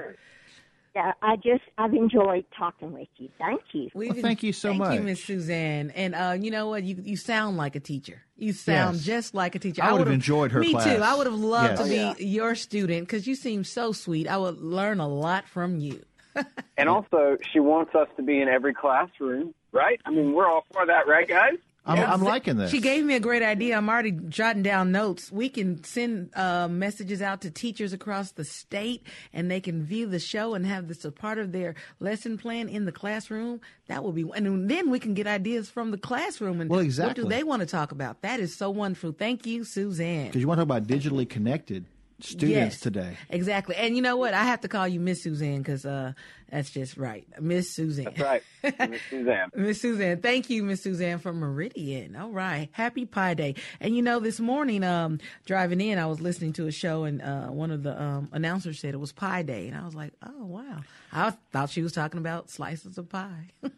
[0.98, 3.30] Uh, I just I've enjoyed talking with you.
[3.40, 3.90] Thank you.
[3.94, 4.94] We've Well, thank you so thank much.
[4.96, 5.92] you, Miss Suzanne.
[5.92, 6.84] And uh, you know what?
[6.84, 8.24] You you sound like a teacher.
[8.38, 9.06] You sound Yes.
[9.06, 9.84] just like a teacher.
[9.84, 10.86] I would have would've- enjoyed her Me class.
[10.86, 11.02] too.
[11.02, 11.84] I would have loved Yes.
[11.84, 14.28] to be Oh, your student because you seem so sweet.
[14.28, 16.04] I would learn a lot from you.
[16.78, 20.00] And also, she wants us to be in every classroom, right?
[20.06, 21.58] I mean, we're all for that, right, guys?
[21.88, 22.70] I'm, I'm liking this.
[22.72, 23.78] She gave me a great idea.
[23.78, 25.32] I'm already jotting down notes.
[25.32, 30.08] We can send uh, messages out to teachers across the state, and they can view
[30.08, 33.62] the show and have this a part of their lesson plan in the classroom.
[33.88, 36.62] That will be, and then we can get ideas from the classroom.
[36.62, 38.22] And Well, what do they want to talk about?
[38.22, 39.14] That is so wonderful.
[39.14, 40.28] Thank you, Suzanne.
[40.28, 41.86] Because you want to talk about digitally connected
[42.20, 42.80] students Yes.
[42.80, 43.18] today.
[43.30, 43.76] Exactly.
[43.76, 44.34] And you know what?
[44.34, 46.14] I have to call you Miss Suzanne because uh,
[46.52, 47.28] that's just right.
[47.40, 48.14] Miss Suzanne.
[48.16, 48.44] That's right.
[48.90, 49.50] Miss Suzanne.
[49.56, 50.22] Miss Suzanne.
[50.22, 52.16] Thank you, Miss Suzanne from Meridian.
[52.16, 52.70] All right.
[52.72, 53.56] Happy Pi Day.
[53.80, 57.22] And you know, this morning, um, driving in, I was listening to a show and
[57.22, 59.68] uh, one of the um, announcers said it was Pi Day.
[59.68, 60.82] And I was like, oh, wow.
[61.12, 63.48] I thought she was talking about slices of pie.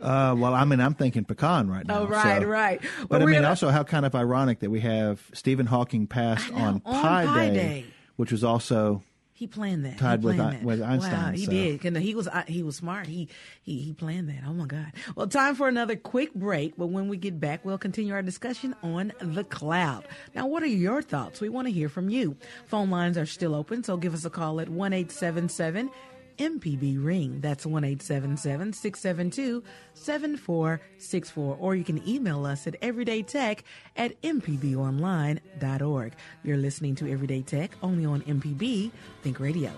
[0.00, 2.00] Uh, well, I mean, I'm thinking pecan right now.
[2.00, 2.80] Oh, right, so- right.
[3.08, 6.52] But I mean, gonna- also how kind of ironic that we have Stephen Hawking passed
[6.52, 7.84] on, on Pi, Pi Day, Day.
[8.16, 9.98] which was also He planned that.
[9.98, 10.62] Tied he with planned that.
[10.64, 11.50] with Wow, Einstein, he so.
[11.50, 11.80] did.
[11.80, 13.06] 'Cause He was he was smart.
[13.06, 13.28] He
[13.62, 14.42] he he planned that.
[14.46, 14.92] Oh my God.
[15.16, 16.76] Well, time for another quick break.
[16.76, 20.04] But when we get back, we'll continue our discussion on the cloud.
[20.34, 21.40] Now, what are your thoughts?
[21.40, 22.36] We want to hear from you.
[22.66, 25.90] Phone lines are still open, so give us a call at one eight seven seven.
[26.38, 27.40] MPB ring.
[27.40, 29.62] That's 1 672
[29.94, 31.56] 7464.
[31.60, 33.60] Or you can email us at everydaytech
[33.96, 36.12] at mpbonline.org.
[36.44, 38.90] You're listening to Everyday Tech only on MPB
[39.22, 39.72] Think Radio.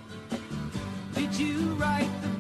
[1.15, 2.40] Did you write the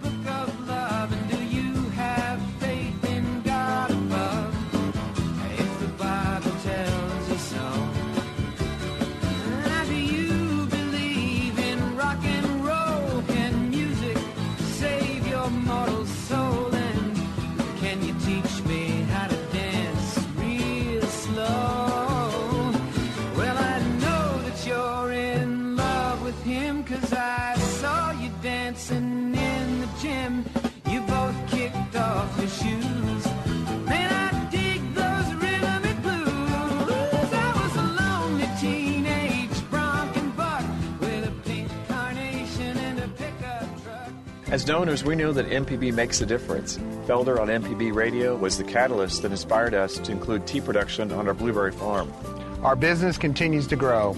[44.61, 46.77] As donors, we know that MPB makes a difference.
[47.07, 51.27] Felder on MPB radio was the catalyst that inspired us to include tea production on
[51.27, 52.12] our blueberry farm.
[52.62, 54.14] Our business continues to grow.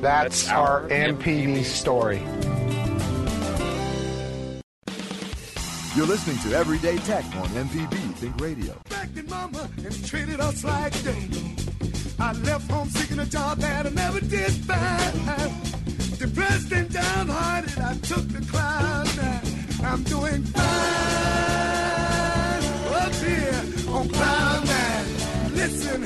[0.00, 2.20] That's, That's our, our MPB, MPB story.
[5.94, 8.80] You're listening to Everyday Tech on MPB Think Radio.
[8.88, 10.94] Back in mama and treated us like
[12.18, 16.18] I left home seeking a job that I never did find.
[16.18, 18.63] Depressed and downhearted, I took the cloud now.
[19.94, 20.64] I'm doing fine
[22.94, 23.54] up here
[23.94, 25.54] on cloud nine.
[25.54, 26.02] Listen,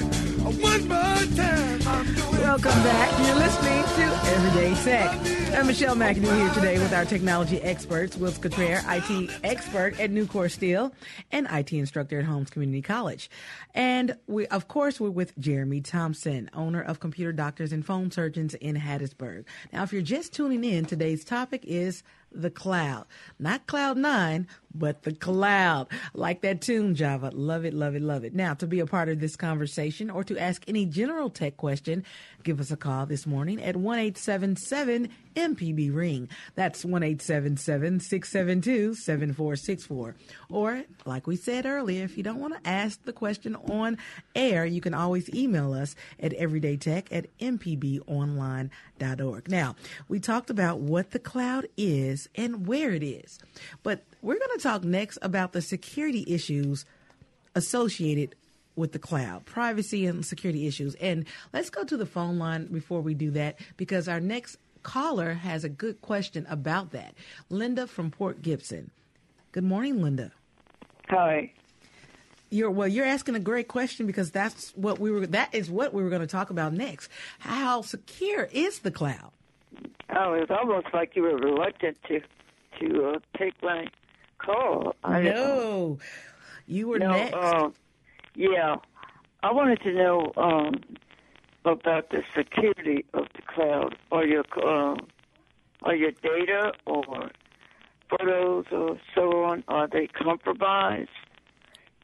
[0.60, 3.26] one more time, I'm doing Welcome back.
[3.26, 5.10] You're listening to Everyday Tech.
[5.54, 10.50] I'm Michelle McAdoo here today with our technology experts, Wills Cottrell, IT expert at Nucor
[10.50, 10.92] Steel
[11.32, 13.30] and IT instructor at Holmes Community College.
[13.74, 18.52] And we, of course, we're with Jeremy Thompson, owner of Computer Doctors and Phone Surgeons
[18.52, 19.46] in Hattiesburg.
[19.72, 23.06] Now, if you're just tuning in, today's topic is the cloud.
[23.38, 25.88] Not cloud nine, but the cloud.
[26.14, 27.30] Like that tune, Java.
[27.34, 28.34] Love it, love it, love it.
[28.34, 32.04] Now, to be a part of this conversation or to ask any general tech question,
[32.42, 36.28] give us a call this morning at 1 877 MPB Ring.
[36.54, 40.14] That's 1 877 672 7464.
[40.50, 43.98] Or, like we said earlier, if you don't want to ask the question on
[44.34, 48.70] air, you can always email us at everydaytech at mpbonline.org.
[49.48, 49.76] Now,
[50.08, 53.38] we talked about what the cloud is and where it is,
[53.82, 56.84] but we're going to talk next about the security issues
[57.54, 58.34] associated
[58.76, 60.94] with the cloud, privacy and security issues.
[60.96, 65.34] And let's go to the phone line before we do that because our next caller
[65.34, 67.14] has a good question about that.
[67.50, 68.90] Linda from Port Gibson.
[69.52, 70.32] Good morning, Linda.
[71.08, 71.52] Hi.
[72.50, 72.88] You're well.
[72.88, 75.26] You're asking a great question because that's what we were.
[75.26, 77.10] That is what we were going to talk about next.
[77.40, 79.32] How secure is the cloud?
[80.16, 82.20] Oh, it's almost like you were reluctant to
[82.80, 83.86] to uh, take my
[84.38, 84.94] call.
[85.04, 85.98] I, no,
[86.66, 87.34] you were no, next.
[87.34, 87.70] Uh,
[88.34, 88.76] yeah,
[89.42, 90.82] I wanted to know um,
[91.64, 93.96] about the security of the cloud.
[94.10, 94.96] or your uh,
[95.82, 97.30] are your data or
[98.10, 101.10] photos or so on are they compromised?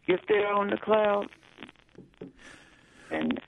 [0.07, 1.29] if they're on the cloud.
[3.11, 3.41] And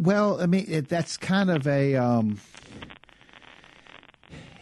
[0.00, 1.96] well, I mean, it, that's kind of a.
[1.96, 2.38] Um,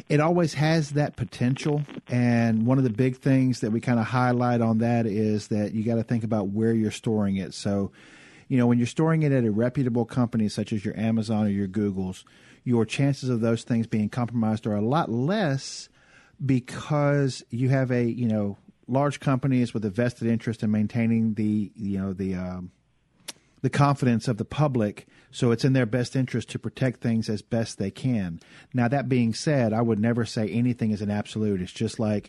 [0.09, 4.07] it always has that potential, and one of the big things that we kind of
[4.07, 7.55] highlight on that is that you got to think about where you're storing it.
[7.55, 7.91] So,
[8.49, 11.51] you know, when you're storing it at a reputable company such as your Amazon or
[11.51, 12.25] your Google's,
[12.65, 15.89] your chances of those things being compromised are a lot less
[16.45, 21.71] because you have a you know large companies with a vested interest in maintaining the
[21.75, 22.71] you know the um,
[23.65, 25.07] the confidence of the public.
[25.31, 28.39] So it's in their best interest to protect things as best they can.
[28.75, 31.63] Now that being said, I would never say anything is an absolute.
[31.63, 32.29] It's just like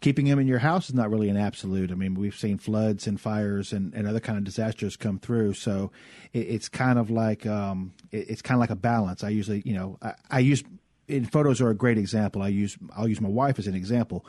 [0.00, 1.90] keeping them in your house is not really an absolute.
[1.90, 5.54] I mean, we've seen floods and fires and, and other kind of disasters come through.
[5.54, 5.90] So
[6.34, 9.24] it, it's kind of like um, it, it's kind of like a balance.
[9.24, 10.62] I usually, you know, I, I use
[11.06, 12.42] in photos are a great example.
[12.42, 14.26] I use I'll use my wife as an example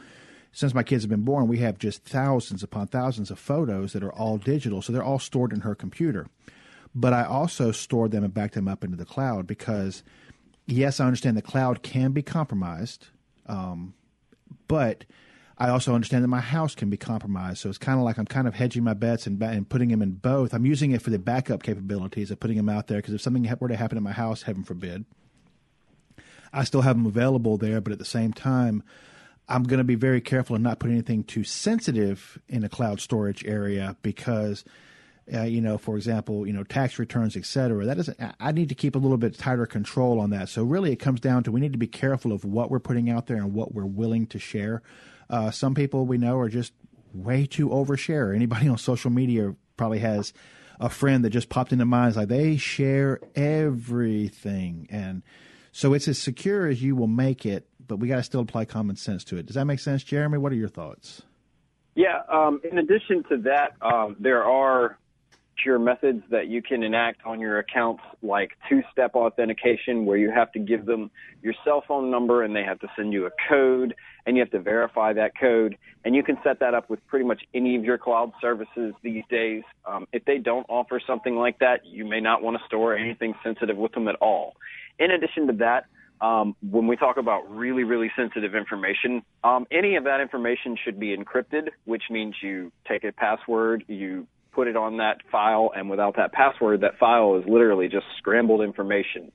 [0.52, 4.04] since my kids have been born, we have just thousands upon thousands of photos that
[4.04, 4.82] are all digital.
[4.82, 6.28] So they're all stored in her computer.
[6.96, 10.04] But I also stored them and backed them up into the cloud because,
[10.66, 13.08] yes, I understand the cloud can be compromised,
[13.46, 13.94] um,
[14.68, 15.06] but
[15.60, 17.60] I also understand that my house can be compromised.
[17.60, 20.02] So it's kind of like I'm kind of hedging my bets and, and putting them
[20.02, 20.54] in both.
[20.54, 23.48] I'm using it for the backup capabilities of putting them out there because if something
[23.60, 25.06] were to happen in my house, heaven forbid,
[26.54, 27.82] I still have them available there.
[27.82, 28.84] But at the same time,
[29.50, 33.02] I'm going to be very careful and not put anything too sensitive in a cloud
[33.02, 34.64] storage area because,
[35.34, 37.84] uh, you know, for example, you know, tax returns, et cetera.
[37.84, 38.20] That doesn't.
[38.40, 40.50] I need to keep a little bit tighter control on that.
[40.50, 43.10] So really, it comes down to we need to be careful of what we're putting
[43.10, 44.84] out there and what we're willing to share.
[45.30, 46.74] Uh, some people we know are just
[47.14, 48.36] way too overshare.
[48.36, 50.32] Anybody on social media probably has
[50.80, 52.10] a friend that just popped into mind.
[52.10, 55.24] It's like they share everything, and
[55.72, 58.64] so it's as secure as you will make it but we got to still apply
[58.64, 59.46] common sense to it.
[59.46, 60.38] Does that make sense, Jeremy?
[60.38, 61.24] What are your thoughts?
[61.96, 62.22] Yeah.
[62.32, 64.98] Um, in addition to that, um, there are
[65.58, 70.50] secure methods that you can enact on your accounts, like two-step authentication, where you have
[70.54, 71.12] to give them
[71.42, 73.94] your cell phone number and they have to send you a code,
[74.26, 75.76] and you have to verify that code.
[76.06, 79.24] And you can set that up with pretty much any of your cloud services these
[79.30, 79.64] days.
[79.86, 83.34] Um, if they don't offer something like that, you may not want to store anything
[83.44, 84.56] sensitive with them at all.
[84.98, 85.88] In addition to that,
[86.22, 91.00] um, when we talk about really, really sensitive information, um, any of that information should
[91.00, 95.90] be encrypted, which means you take a password, you put it on that file, and
[95.90, 99.32] without that password, that file is literally just scrambled information.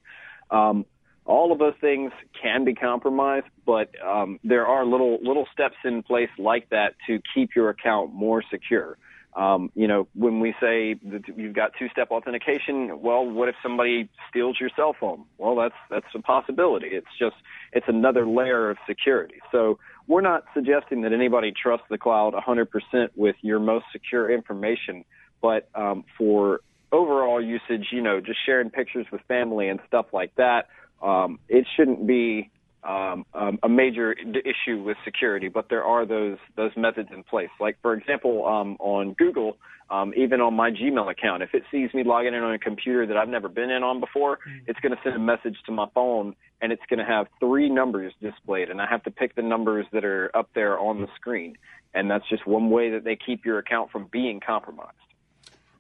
[0.51, 0.85] Um,
[1.25, 6.03] all of those things can be compromised, but um, there are little little steps in
[6.03, 8.99] place like that to keep your account more secure.
[9.37, 14.09] Um, you know, when we say that you've got two-step authentication, well, what if somebody
[14.31, 15.25] steals your cell phone?
[15.39, 16.89] Well, that's that's a possibility.
[16.89, 17.35] It's just
[17.73, 19.41] it's another layer of security.
[19.51, 25.05] So we're not suggesting that anybody trusts the cloud 100% with your most secure information,
[25.43, 26.61] but um, for
[26.93, 30.69] overall usage, you know, just sharing pictures with family and stuff like that,
[31.03, 32.51] um, it shouldn't be
[32.85, 37.49] um, um, a major issue with security, but there are those those methods in place.
[37.61, 39.57] Like for example, um, on Google,
[39.91, 43.07] um, even on my Gmail account, if it sees me logging in on a computer
[43.07, 45.87] that I've never been in on before, it's going to send a message to my
[45.95, 49.43] phone, and it's going to have three numbers displayed, and I have to pick the
[49.43, 51.57] numbers that are up there on the screen,
[51.95, 54.93] and that's just one way that they keep your account from being compromised.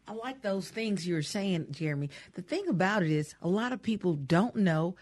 [0.06, 2.10] I like those things you're saying, Jeremy.
[2.34, 4.96] The thing about it is, a lot of people don't know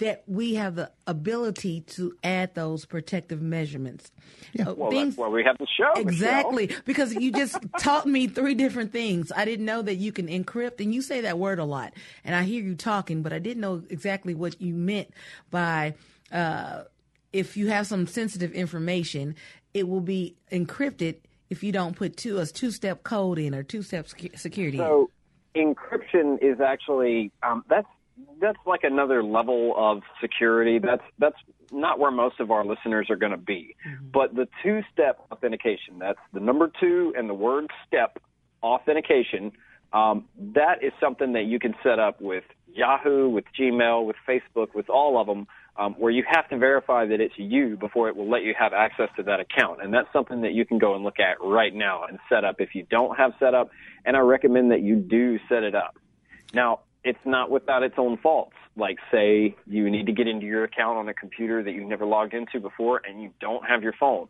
[0.00, 4.10] that we have the ability to add those protective measurements.
[4.52, 4.70] Yeah.
[4.70, 5.92] well, that's why we have the show.
[6.00, 6.82] Exactly, Michelle.
[6.84, 9.30] because you just taught me three different things.
[9.34, 11.92] I didn't know that you can encrypt, and you say that word a lot,
[12.24, 15.10] and I hear you talking, but I didn't know exactly what you meant
[15.50, 15.94] by
[16.32, 16.82] uh,
[17.32, 19.36] if you have some sensitive information,
[19.74, 21.16] it will be encrypted
[21.50, 24.78] if you don't put two a two step code in or two step security.
[24.78, 25.10] So
[25.54, 27.86] encryption is actually um, that's
[28.40, 30.78] that's like another level of security.
[30.78, 31.36] That's that's
[31.72, 33.76] not where most of our listeners are going to be.
[34.12, 38.18] But the two-step authentication, that's the number two and the word step
[38.62, 39.52] authentication.
[39.92, 44.74] Um, that is something that you can set up with Yahoo, with Gmail, with Facebook,
[44.74, 45.46] with all of them,
[45.76, 48.72] um, where you have to verify that it's you before it will let you have
[48.72, 49.82] access to that account.
[49.82, 52.60] And that's something that you can go and look at right now and set up
[52.60, 53.70] if you don't have set up.
[54.04, 55.96] And I recommend that you do set it up.
[56.54, 58.56] Now, it's not without its own faults.
[58.76, 62.06] Like, say you need to get into your account on a computer that you've never
[62.06, 64.28] logged into before and you don't have your phone.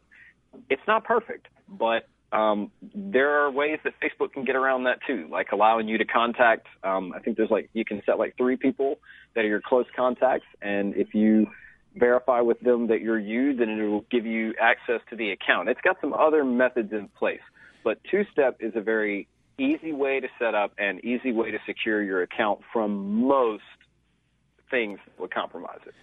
[0.68, 5.28] It's not perfect, but um, there are ways that Facebook can get around that too,
[5.30, 6.66] like allowing you to contact.
[6.84, 8.98] Um, I think there's like you can set like three people
[9.34, 11.48] that are your close contacts, and if you
[11.96, 15.68] verify with them that you're you, then it will give you access to the account.
[15.68, 17.40] It's got some other methods in place,
[17.82, 19.26] but two-step is a very
[19.58, 23.62] easy way to set up and easy way to secure your account from most
[24.70, 25.94] things that would compromise it.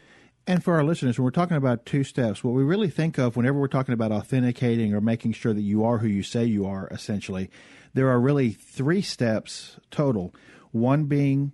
[0.50, 3.36] And for our listeners, when we're talking about two steps, what we really think of
[3.36, 6.66] whenever we're talking about authenticating or making sure that you are who you say you
[6.66, 7.50] are, essentially,
[7.94, 10.34] there are really three steps total.
[10.72, 11.52] One being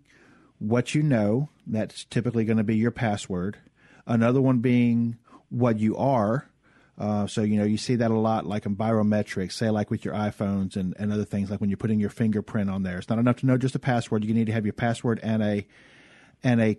[0.59, 3.57] what you know, that's typically going to be your password.
[4.05, 5.17] Another one being
[5.49, 6.47] what you are.
[6.97, 10.05] Uh, so, you know, you see that a lot like in biometrics, say like with
[10.05, 12.99] your iPhones and, and other things, like when you're putting your fingerprint on there.
[12.99, 14.23] It's not enough to know just a password.
[14.23, 15.67] You need to have your password and a,
[16.43, 16.77] and a,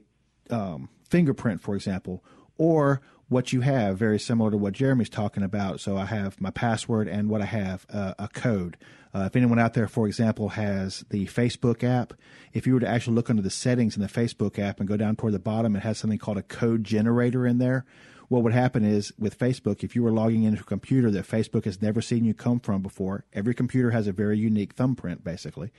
[0.50, 2.22] um, fingerprint, for example,
[2.58, 5.80] or what you have, very similar to what Jeremy's talking about.
[5.80, 8.76] So I have my password and what I have, uh, a code.
[9.14, 12.14] Uh, if anyone out there, for example, has the Facebook app,
[12.52, 14.96] if you were to actually look under the settings in the Facebook app and go
[14.96, 17.84] down toward the bottom, it has something called a code generator in there.
[18.28, 21.64] What would happen is with Facebook, if you were logging into a computer that Facebook
[21.64, 25.70] has never seen you come from before, every computer has a very unique thumbprint, basically.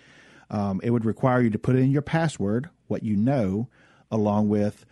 [0.50, 3.68] Um, it would require you to put in your password, what you know,
[4.12, 4.86] along with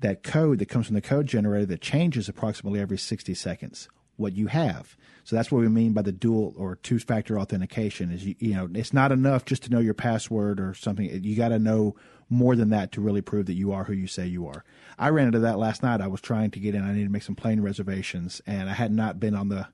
[0.00, 4.34] that code that comes from the code generator that changes approximately every 60 seconds what
[4.34, 4.96] you have.
[5.24, 8.54] So that's what we mean by the dual or two factor authentication is you, you
[8.54, 11.06] know it's not enough just to know your password or something.
[11.24, 11.96] You got to know
[12.28, 14.64] more than that to really prove that you are who you say you are.
[14.98, 16.00] I ran into that last night.
[16.00, 16.82] I was trying to get in.
[16.82, 19.66] I needed to make some plane reservations and i had not been on the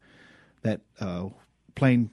[0.62, 1.28] that uh,
[1.74, 2.10] plane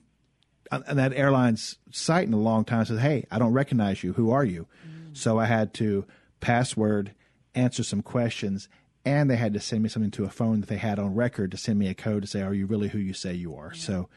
[0.71, 2.85] on that airline's site in a long time.
[2.85, 4.13] Says hey i don't recognize you.
[4.13, 4.67] Who are you?
[5.13, 6.05] So i had to
[6.39, 7.13] password
[7.55, 8.69] answer some questions,
[9.07, 11.51] and they had to send me something to a phone that they had on record
[11.51, 13.73] to send me a code to say, "Are you really who you say you are?"
[13.73, 14.09] So.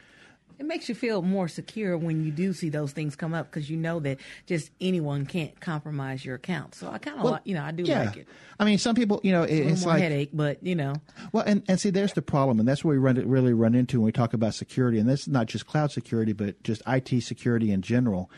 [0.59, 3.71] It makes you feel more secure when you do see those things come up because
[3.71, 6.75] you know that just anyone can't compromise your account.
[6.75, 8.05] So I kind of, Well, like, you know, I do yeah.
[8.05, 8.29] like it.
[8.59, 10.75] I mean, some people, you know, It's a it- it's more like headache, but you
[10.75, 10.97] know,
[11.33, 14.01] Well, and, and see, there's the problem, and that's what we run really run into
[14.01, 14.99] when we talk about security.
[14.99, 18.31] And this is not just cloud security, but just IT security in general.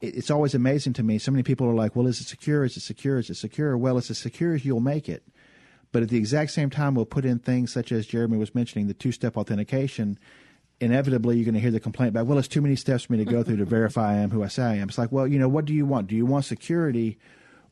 [0.00, 1.18] It, it's always amazing to me.
[1.18, 2.64] So many people are like, "Well, is it secure?
[2.64, 3.20] Is it secure?
[3.20, 5.22] Is it secure?" Well, it's as secure as you'll make it.
[5.92, 8.88] But at the exact same time, we'll put in things such as Jeremy was mentioning,
[8.88, 10.18] the two-step authentication.
[10.80, 13.18] Inevitably, you're going to hear the complaint about, "Well, it's too many steps for me
[13.18, 15.26] to go through to verify I am who I say I am." It's like, well,
[15.26, 16.06] you know, what do you want?
[16.06, 17.18] Do you want security,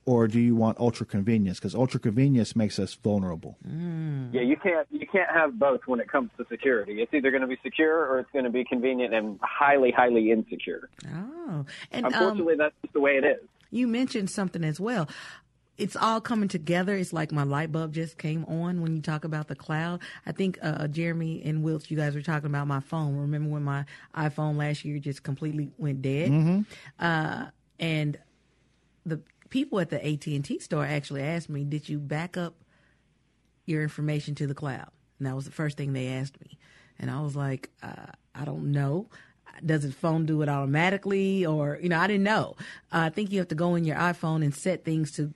[0.06, 1.58] or do you want ultra convenience?
[1.60, 3.58] Because ultra convenience makes us vulnerable.
[4.32, 7.00] Yeah, you can't you can't have both when it comes to security.
[7.00, 10.32] It's either going to be secure or it's going to be convenient and highly highly
[10.32, 10.88] insecure.
[11.06, 13.38] oh, and um, Unfortunately, that's just the way it is.
[13.70, 15.08] You mentioned something as well.
[15.78, 16.94] It's all coming together.
[16.94, 20.00] It's like my light bulb just came on when you talk about the cloud.
[20.24, 23.16] I think uh, Jeremy and Wilt, you guys were talking about my phone.
[23.16, 26.30] Remember when my iPhone last year just completely went dead?
[26.30, 26.66] Mhm.
[26.98, 27.46] Uh,
[27.78, 28.18] and
[29.04, 29.20] the
[29.50, 32.54] people at the AT and T store actually asked me, "Did you back up
[33.66, 36.58] your information to the cloud?" And that was the first thing they asked me,
[36.98, 39.08] and I was like, uh, "I don't know."
[39.64, 42.56] Does the phone do it automatically, or you know, I didn't know.
[42.92, 45.32] Uh, I think you have to go in your iPhone and set things to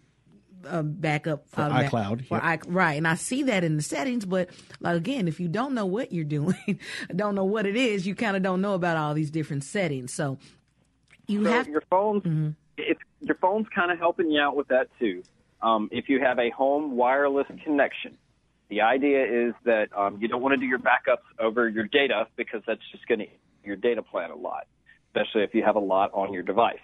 [0.69, 2.43] uh, back up For automatic- iCloud, For yep.
[2.45, 4.51] I, right, and I see that in the settings, but
[4.81, 6.81] like again, if you don't know what you're doing,
[7.15, 10.13] don't know what it is, you kind of don't know about all these different settings.
[10.13, 10.39] So
[11.27, 14.89] you so have your phone's it's your phone's kind of helping you out with that
[14.99, 15.23] too.
[15.63, 18.17] Um, if you have a home wireless connection,
[18.69, 22.27] the idea is that um, you don't want to do your backups over your data
[22.37, 23.27] because that's just going to
[23.63, 24.67] your data plan a lot,
[25.09, 26.79] especially if you have a lot on your device.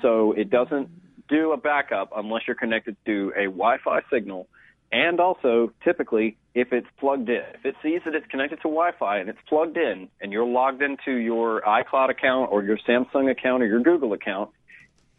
[0.00, 0.88] So it doesn't
[1.28, 4.48] do a backup unless you're connected to a Wi-Fi signal.
[4.92, 9.18] And also, typically, if it's plugged in, if it sees that it's connected to Wi-Fi
[9.18, 13.62] and it's plugged in, and you're logged into your iCloud account or your Samsung account
[13.62, 14.50] or your Google account,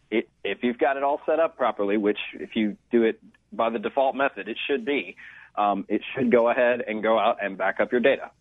[0.09, 3.19] it, if you've got it all set up properly, which if you do it
[3.51, 5.17] by the default method, it should be,
[5.55, 8.31] um, it should go ahead and go out and back up your data.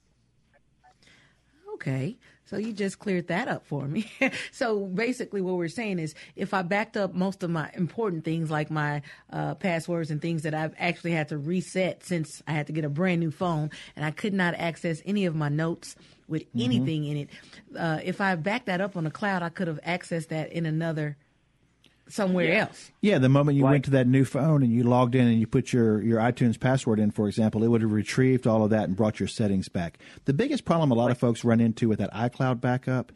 [1.75, 2.17] Okay.
[2.47, 4.11] So you just cleared that up for me.
[4.53, 8.51] so basically, what we're saying is, if I backed up most of my important things,
[8.51, 12.69] like my uh, passwords and things that I've actually had to reset since I had
[12.69, 15.97] to get a brand new phone, and I could not access any of my notes
[16.29, 16.61] with Mm-hmm.
[16.61, 17.29] anything in it,
[17.79, 20.67] uh, if I backed that up on the cloud, I could have accessed that in
[20.67, 21.17] another
[22.09, 22.91] somewhere else.
[23.01, 25.47] Yeah, the moment you went to that new phone and you logged in and you
[25.47, 28.85] put your, your iTunes password in, for example, it would have retrieved all of that
[28.85, 29.99] and brought your settings back.
[30.25, 33.13] The biggest problem a lot of folks run into with that iCloud backup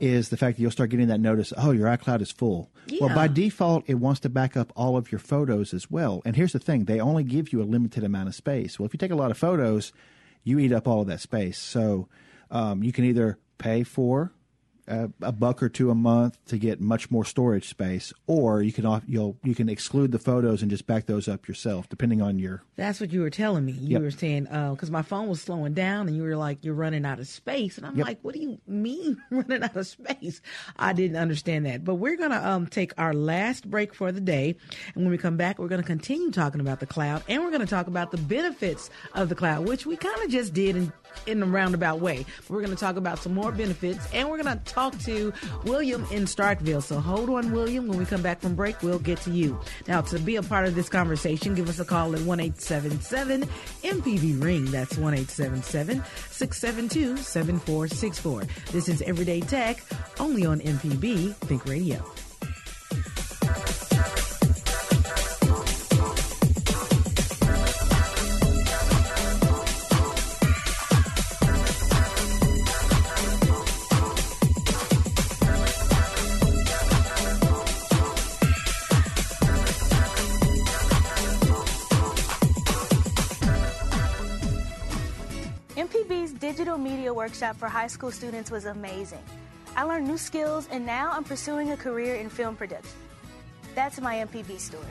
[0.00, 2.70] is the fact that you'll start getting that notice, oh, your iCloud is full.
[3.00, 6.22] Well, by default, it wants to back up all of your photos as well.
[6.24, 8.78] And here's the thing they only give you a limited amount of space.
[8.78, 9.92] Well, if you take a lot of photos,
[10.42, 11.58] you eat up all of that space.
[11.58, 12.08] So
[12.50, 14.32] um, you can either pay for
[14.88, 18.72] a, a buck or two a month to get much more storage space, or you
[18.72, 22.38] can you'll you can exclude the photos and just back those up yourself, depending on
[22.38, 22.62] your.
[22.76, 23.72] That's what you were telling me.
[23.72, 24.02] You Yep.
[24.02, 27.20] were saying because my phone was slowing down, and you were like, "You're running out
[27.20, 28.06] of space," and I'm Yep.
[28.06, 30.40] like, "What do you mean running out of space?"
[30.76, 31.84] I didn't understand that.
[31.84, 34.56] But we're gonna um, take our last break for the day,
[34.94, 37.66] and when we come back, we're gonna continue talking about the cloud, and we're gonna
[37.66, 40.92] talk about the benefits of the cloud, which we kind of just did in
[41.26, 42.24] in a roundabout way.
[42.48, 45.32] We're gonna talk about some more benefits, and we're gonna talk to
[45.64, 46.82] William in Starkville.
[46.82, 47.88] So hold on, William.
[47.88, 49.58] When we come back from break, we'll get to you.
[49.88, 53.42] Now, to be a part of this conversation, give us a call at 1 877
[53.82, 54.64] MPB Ring.
[54.66, 58.42] That's 1 877 672 7464.
[58.72, 59.82] This is Everyday Tech,
[60.18, 62.04] only on MPB Think Radio.
[86.72, 89.22] Digital media workshop for high school students was amazing.
[89.76, 92.96] I learned new skills, and now I'm pursuing a career in film production.
[93.74, 94.86] That's my MPB story.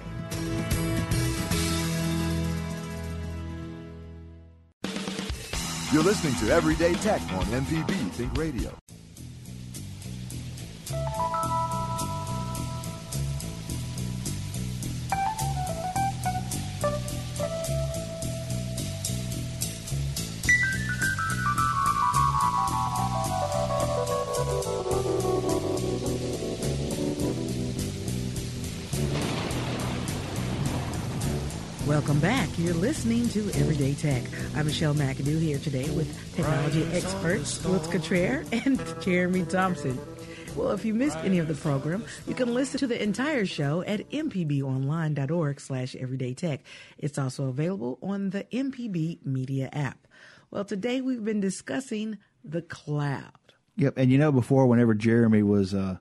[5.91, 8.71] You're listening to Everyday Tech on MPB Think Radio.
[31.91, 32.47] Welcome back.
[32.57, 34.23] You're listening to Everyday Tech.
[34.55, 39.99] I'm Michelle McAdoo here today with technology experts Woods Cottrell and Jeremy Thompson.
[40.55, 43.81] Well, if you missed any of the program, you can listen to the entire show
[43.81, 46.59] at mpbonline.org slash everydaytech.
[46.97, 50.07] It's also available on the MPB Media app.
[50.49, 53.33] Well, today we've been discussing the cloud.
[53.75, 55.97] Yep, and you know before, whenever Jeremy was uh,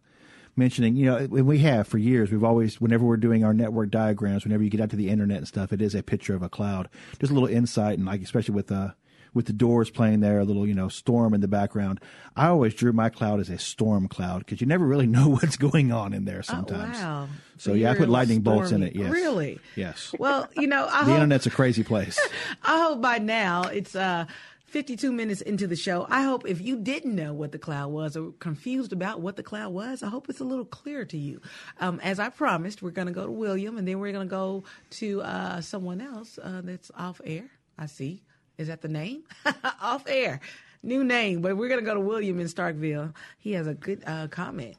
[0.57, 2.31] mentioning, you know, and we have for years.
[2.31, 5.39] We've always, whenever we're doing our network diagrams, whenever you get out to the internet
[5.39, 6.89] and stuff, it is a picture of a cloud.
[7.19, 8.91] Just a little insight, and like especially with uh,
[9.33, 12.01] with the doors playing there, a little you know storm in the background.
[12.37, 15.57] I always drew my cloud as a storm cloud because you never really know what's
[15.57, 16.97] going on in there sometimes.
[16.99, 17.29] Oh, wow.
[17.59, 18.97] So, yeah, I put lightning bolts in it.
[18.97, 19.59] Yes, Really?
[19.77, 20.15] Yes.
[20.19, 22.19] Well, you know, I the hope, internet's a crazy place.
[22.65, 24.25] I hope by now it's uh,
[24.71, 26.07] 52 minutes into the show.
[26.09, 29.43] I hope if you didn't know what the cloud was or confused about what the
[29.43, 31.41] cloud was, I hope it's a little clearer to you.
[31.81, 34.31] Um, as I promised, we're going to go to William and then we're going to
[34.31, 37.51] go to uh, someone else uh, that's off air.
[37.77, 38.23] I see.
[38.59, 39.25] Is that the name?
[39.83, 40.41] off air.
[40.83, 43.13] New name, but we're going to go to William in Starkville.
[43.39, 44.77] He has a good uh, comment.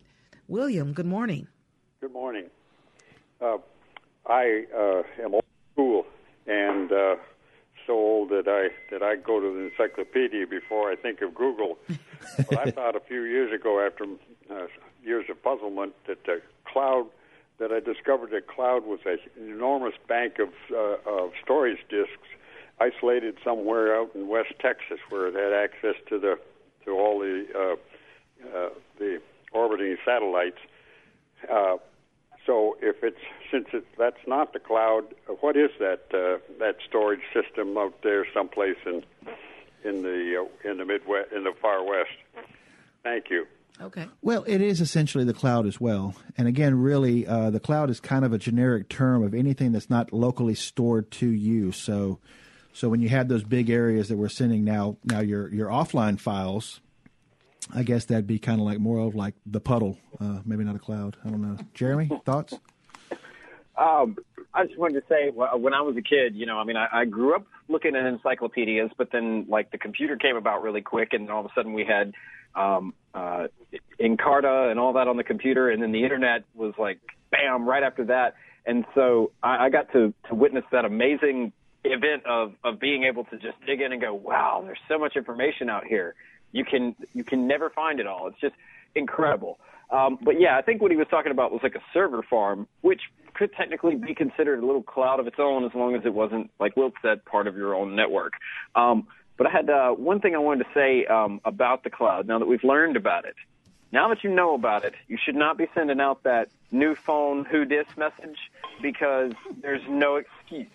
[0.48, 1.48] William, good morning.
[2.00, 2.46] Good morning.
[3.42, 3.58] Uh,
[4.26, 6.06] I uh, am old school
[6.48, 7.16] and uh,
[7.86, 11.78] so old that I that I go to the encyclopedia before I think of Google.
[12.38, 14.06] but I thought a few years ago, after
[14.50, 14.68] uh,
[15.04, 17.08] years of puzzlement, that the cloud
[17.60, 22.28] that I discovered that cloud was a, an enormous bank of uh, of storage disks
[22.80, 26.40] isolated somewhere out in West Texas, where it had access to the
[26.86, 29.22] to all the uh, uh, the
[29.52, 30.58] orbiting satellites.
[31.52, 31.78] Uh,
[32.52, 33.18] so if it's
[33.50, 35.06] since it, that's not the cloud,
[35.40, 39.04] what is that uh, that storage system out there someplace in
[39.86, 42.10] in the uh, in the Midwest in the far west?
[43.04, 43.46] Thank you.
[43.80, 44.08] Okay.
[44.22, 46.14] Well, it is essentially the cloud as well.
[46.38, 49.90] And again, really, uh, the cloud is kind of a generic term of anything that's
[49.90, 51.72] not locally stored to you.
[51.72, 52.20] So,
[52.74, 56.20] so when you have those big areas that we're sending now, now your your offline
[56.20, 56.82] files,
[57.74, 60.76] I guess that'd be kind of like more of like the puddle, uh, maybe not
[60.76, 61.18] a cloud.
[61.26, 61.58] I don't know.
[61.74, 62.54] Jeremy, thoughts?
[63.78, 64.18] Um,
[64.54, 66.88] I just wanted to say, when I was a kid, you know, I mean, I,
[66.92, 71.14] I grew up looking at encyclopedias, but then like the computer came about really quick,
[71.14, 72.14] and all of a sudden we had
[72.54, 73.48] um, uh,
[74.00, 77.00] Encarta and all that on the computer, and then the internet was like,
[77.32, 78.36] bam, right after that.
[78.66, 81.54] And so I, I got to to witness that amazing
[81.84, 85.16] event of of being able to just dig in and go, wow, there's so much
[85.16, 86.16] information out here.
[86.52, 88.28] You can you can never find it all.
[88.28, 88.56] It's just
[88.96, 89.60] incredible.
[89.90, 92.68] Um, but yeah, I think what he was talking about was like a server farm,
[92.82, 93.02] which
[93.34, 96.50] could technically be considered a little cloud of its own as long as it wasn't,
[96.60, 98.34] like Wilt said, part of your own network.
[98.76, 102.28] Um, but I had uh, one thing I wanted to say um, about the cloud.
[102.28, 103.36] Now that we've learned about it,
[103.92, 107.44] now that you know about it, you should not be sending out that new phone
[107.44, 108.38] who dis message
[108.82, 110.68] because there's no excuse.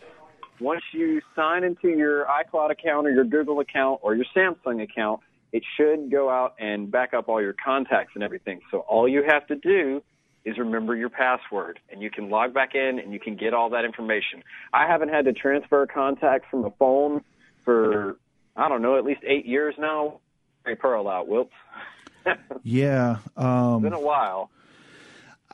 [0.60, 5.20] Once you sign into your iCloud account or your Google account or your Samsung account,
[5.56, 8.60] it should go out and back up all your contacts and everything.
[8.70, 10.02] So all you have to do
[10.44, 13.70] is remember your password and you can log back in and you can get all
[13.70, 14.42] that information.
[14.74, 17.24] I haven't had to transfer contacts from a phone
[17.64, 18.18] for,
[18.54, 20.20] I don't know, at least eight years now.
[20.66, 21.50] Hey, Pearl out, Wilt.
[22.64, 23.18] Yeah.
[23.36, 24.50] Um, It's been a while.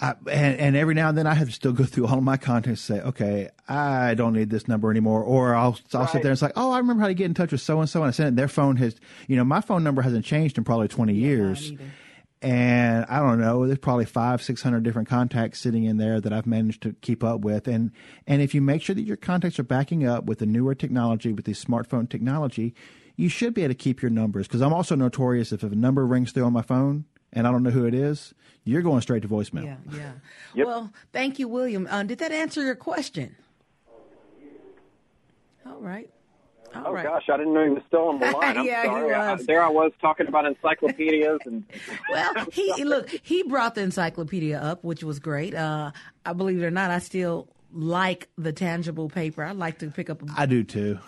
[0.02, 2.24] I, and, and every now and then I have to still go through all of
[2.24, 5.22] my contacts and say, okay, I don't need this number anymore.
[5.22, 7.34] Or I'll, I'll sit there and it's like, oh, I remember how to get in
[7.34, 8.02] touch with so and so.
[8.02, 8.36] And I send it.
[8.36, 8.96] Their phone has,
[9.28, 11.70] you know, my phone number hasn't changed in probably 20 years.
[12.42, 16.46] And I don't know, there's probably five, 600 different contacts sitting in there that I've
[16.46, 17.68] managed to keep up with.
[17.68, 17.92] And,
[18.26, 21.32] and if you make sure that your contacts are backing up with the newer technology,
[21.32, 22.74] with the smartphone technology,
[23.14, 24.48] you should be able to keep your numbers.
[24.48, 27.62] Cause I'm also notorious if a number rings through on my phone and I don't
[27.62, 29.64] know who it is, you're going straight to voicemail.
[29.92, 30.12] Yeah,
[30.54, 30.64] yeah.
[30.64, 31.86] Well, thank you, William.
[31.90, 33.34] Uh, did that answer your question?
[35.66, 36.08] All right.
[36.74, 37.04] All oh right.
[37.04, 38.56] gosh, I didn't know he was still on the line.
[38.58, 39.14] I'm Yeah, he sorry.
[39.14, 41.64] I- there I was talking about encyclopedias and
[42.10, 45.54] Well, he look, he brought the encyclopedia up, which was great.
[45.54, 45.92] Uh,
[46.24, 49.42] I believe it or not, I still like the tangible paper.
[49.42, 50.22] I like to pick up.
[50.22, 50.98] A, I do too.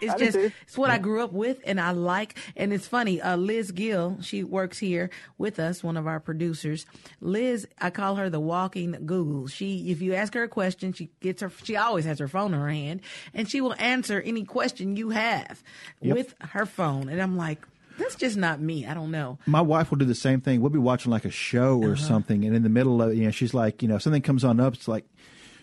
[0.00, 0.50] it's I just too.
[0.62, 2.36] it's what I grew up with, and I like.
[2.56, 3.20] And it's funny.
[3.20, 6.86] Uh, Liz Gill, she works here with us, one of our producers.
[7.20, 9.46] Liz, I call her the walking Google.
[9.46, 11.50] She, if you ask her a question, she gets her.
[11.64, 13.00] She always has her phone in her hand,
[13.34, 15.62] and she will answer any question you have
[16.00, 16.16] Yep.
[16.16, 17.08] with her phone.
[17.08, 17.64] And I'm like.
[17.98, 18.86] That's just not me.
[18.86, 19.38] I don't know.
[19.44, 20.60] My wife will do the same thing.
[20.60, 21.96] We'll be watching like a show or Uh-huh.
[21.96, 24.60] something, and in the middle of you know, she's like, you know, something comes on
[24.60, 24.74] up.
[24.74, 25.04] It's like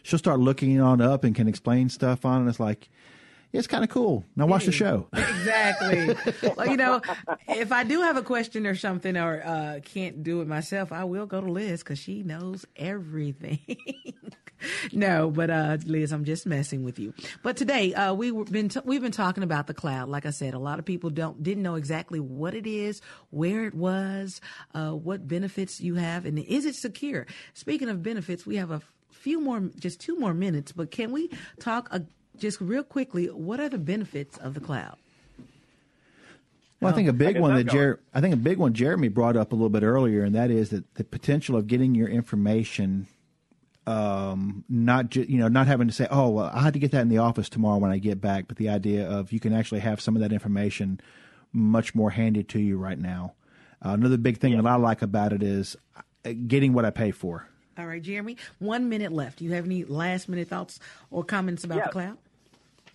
[0.06, 2.90] she'll start looking on up and can explain stuff on, and it's like,
[3.52, 4.24] it's kind of cool.
[4.36, 5.08] Now watch the show.
[5.46, 6.16] Exactly.
[6.58, 7.02] well, you know,
[7.48, 11.04] if I do have a question or something or uh, can't do it myself, I
[11.04, 13.60] will go to Liz because she knows everything.
[14.92, 17.14] no, but uh, Liz, I'm just messing with you.
[17.44, 20.10] But today, uh, we were been t- we've been talking about the cloud.
[20.10, 23.66] Like I said, a lot of people don't didn't know exactly what it is, where
[23.66, 24.42] it was,
[24.74, 27.28] uh, what benefits you have, and is it secure?
[27.54, 28.82] Speaking of benefits, we have a
[29.26, 30.72] few more, just two more minutes.
[30.72, 32.02] But can we talk uh,
[32.38, 33.26] just real quickly?
[33.26, 34.98] What are the benefits of the cloud?
[36.80, 39.36] Well, I think a big one that Jer- I think a big one Jeremy brought
[39.36, 43.08] up a little bit earlier, and that is that the potential of getting your information,
[43.88, 46.92] um, not ju- you know, not having to say, oh, well, I had to get
[46.92, 49.54] that in the office tomorrow when I get back, but the idea of you can
[49.54, 51.00] actually have some of that information
[51.52, 53.34] much more handy to you right now.
[53.84, 57.10] Uh, another big thing that I like about it is uh, getting what I pay
[57.10, 57.48] for.
[57.78, 59.40] All right, Jeremy, one minute left.
[59.40, 60.80] Do you have any last minute thoughts
[61.12, 61.86] or comments about Yeah.
[61.86, 62.18] the cloud?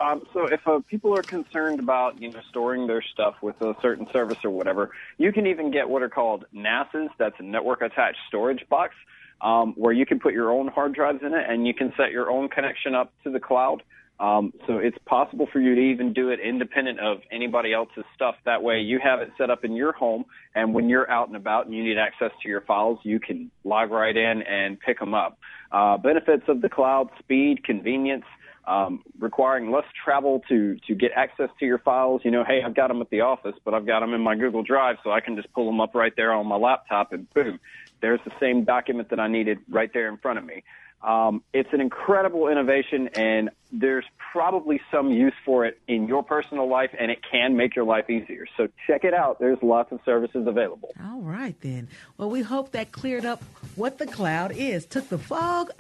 [0.01, 3.77] Um, so if uh, people are concerned about you know storing their stuff with a
[3.83, 7.11] certain service or whatever, you can even get what are called NASs.
[7.19, 8.95] That's a network attached storage box,
[9.43, 12.13] um, where you can put your own hard drives in it and you can set
[12.13, 13.83] your own connection up to the cloud.
[14.21, 18.35] Um, so it's possible for you to even do it independent of anybody else's stuff.
[18.45, 21.37] That way you have it set up in your home and when you're out and
[21.37, 24.99] about and you need access to your files, you can log right in and pick
[24.99, 25.39] them up.
[25.73, 28.27] Uh, benefits of the cloud, speed, convenience,
[28.67, 32.21] um, requiring less travel to, to get access to your files.
[32.23, 34.37] You know, hey, I've got them at the office, but I've got them in my
[34.37, 37.33] Google Drive so I can just pull them up right there on my laptop and
[37.33, 37.59] boom,
[38.03, 40.63] there's the same document that I needed right there in front of me.
[41.03, 46.69] Um, it's an incredible innovation, and there's probably some use for it in your personal
[46.69, 48.47] life, and it can make your life easier.
[48.57, 49.39] So check it out.
[49.39, 50.91] There's lots of services available.
[51.03, 51.89] All right, then.
[52.19, 53.43] Well, we hope that cleared up
[53.77, 55.71] what the cloud is, took the fog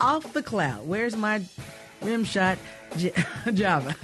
[0.00, 0.86] off the cloud.
[0.86, 1.42] Where's my
[2.02, 2.58] rim shot
[2.96, 3.12] J-
[3.54, 3.94] Java?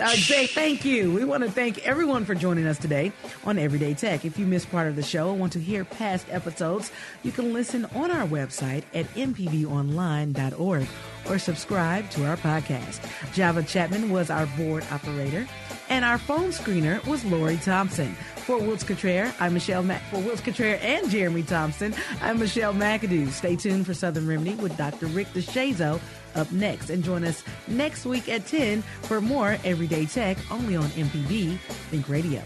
[0.00, 1.12] I say thank you.
[1.12, 3.10] We want to thank everyone for joining us today
[3.44, 4.24] on Everyday Tech.
[4.24, 6.92] If you missed part of the show and want to hear past episodes,
[7.24, 10.86] you can listen on our website at mpbonline.org
[11.28, 13.00] or subscribe to our podcast.
[13.34, 15.46] Java Chapman was our board operator,
[15.88, 18.14] and our phone screener was Lori Thompson.
[18.46, 23.28] For Wills Cottrell, I'm Michelle Mac- for Wills Cottrell and Jeremy Thompson, I'm Michelle McAdoo.
[23.30, 25.06] Stay tuned for Southern Remedy with Dr.
[25.06, 26.00] Rick DeShazo
[26.36, 26.90] up next.
[26.90, 31.58] And join us next week at 10 for more Everyday Tech only on MPB
[31.90, 32.42] Think Radio.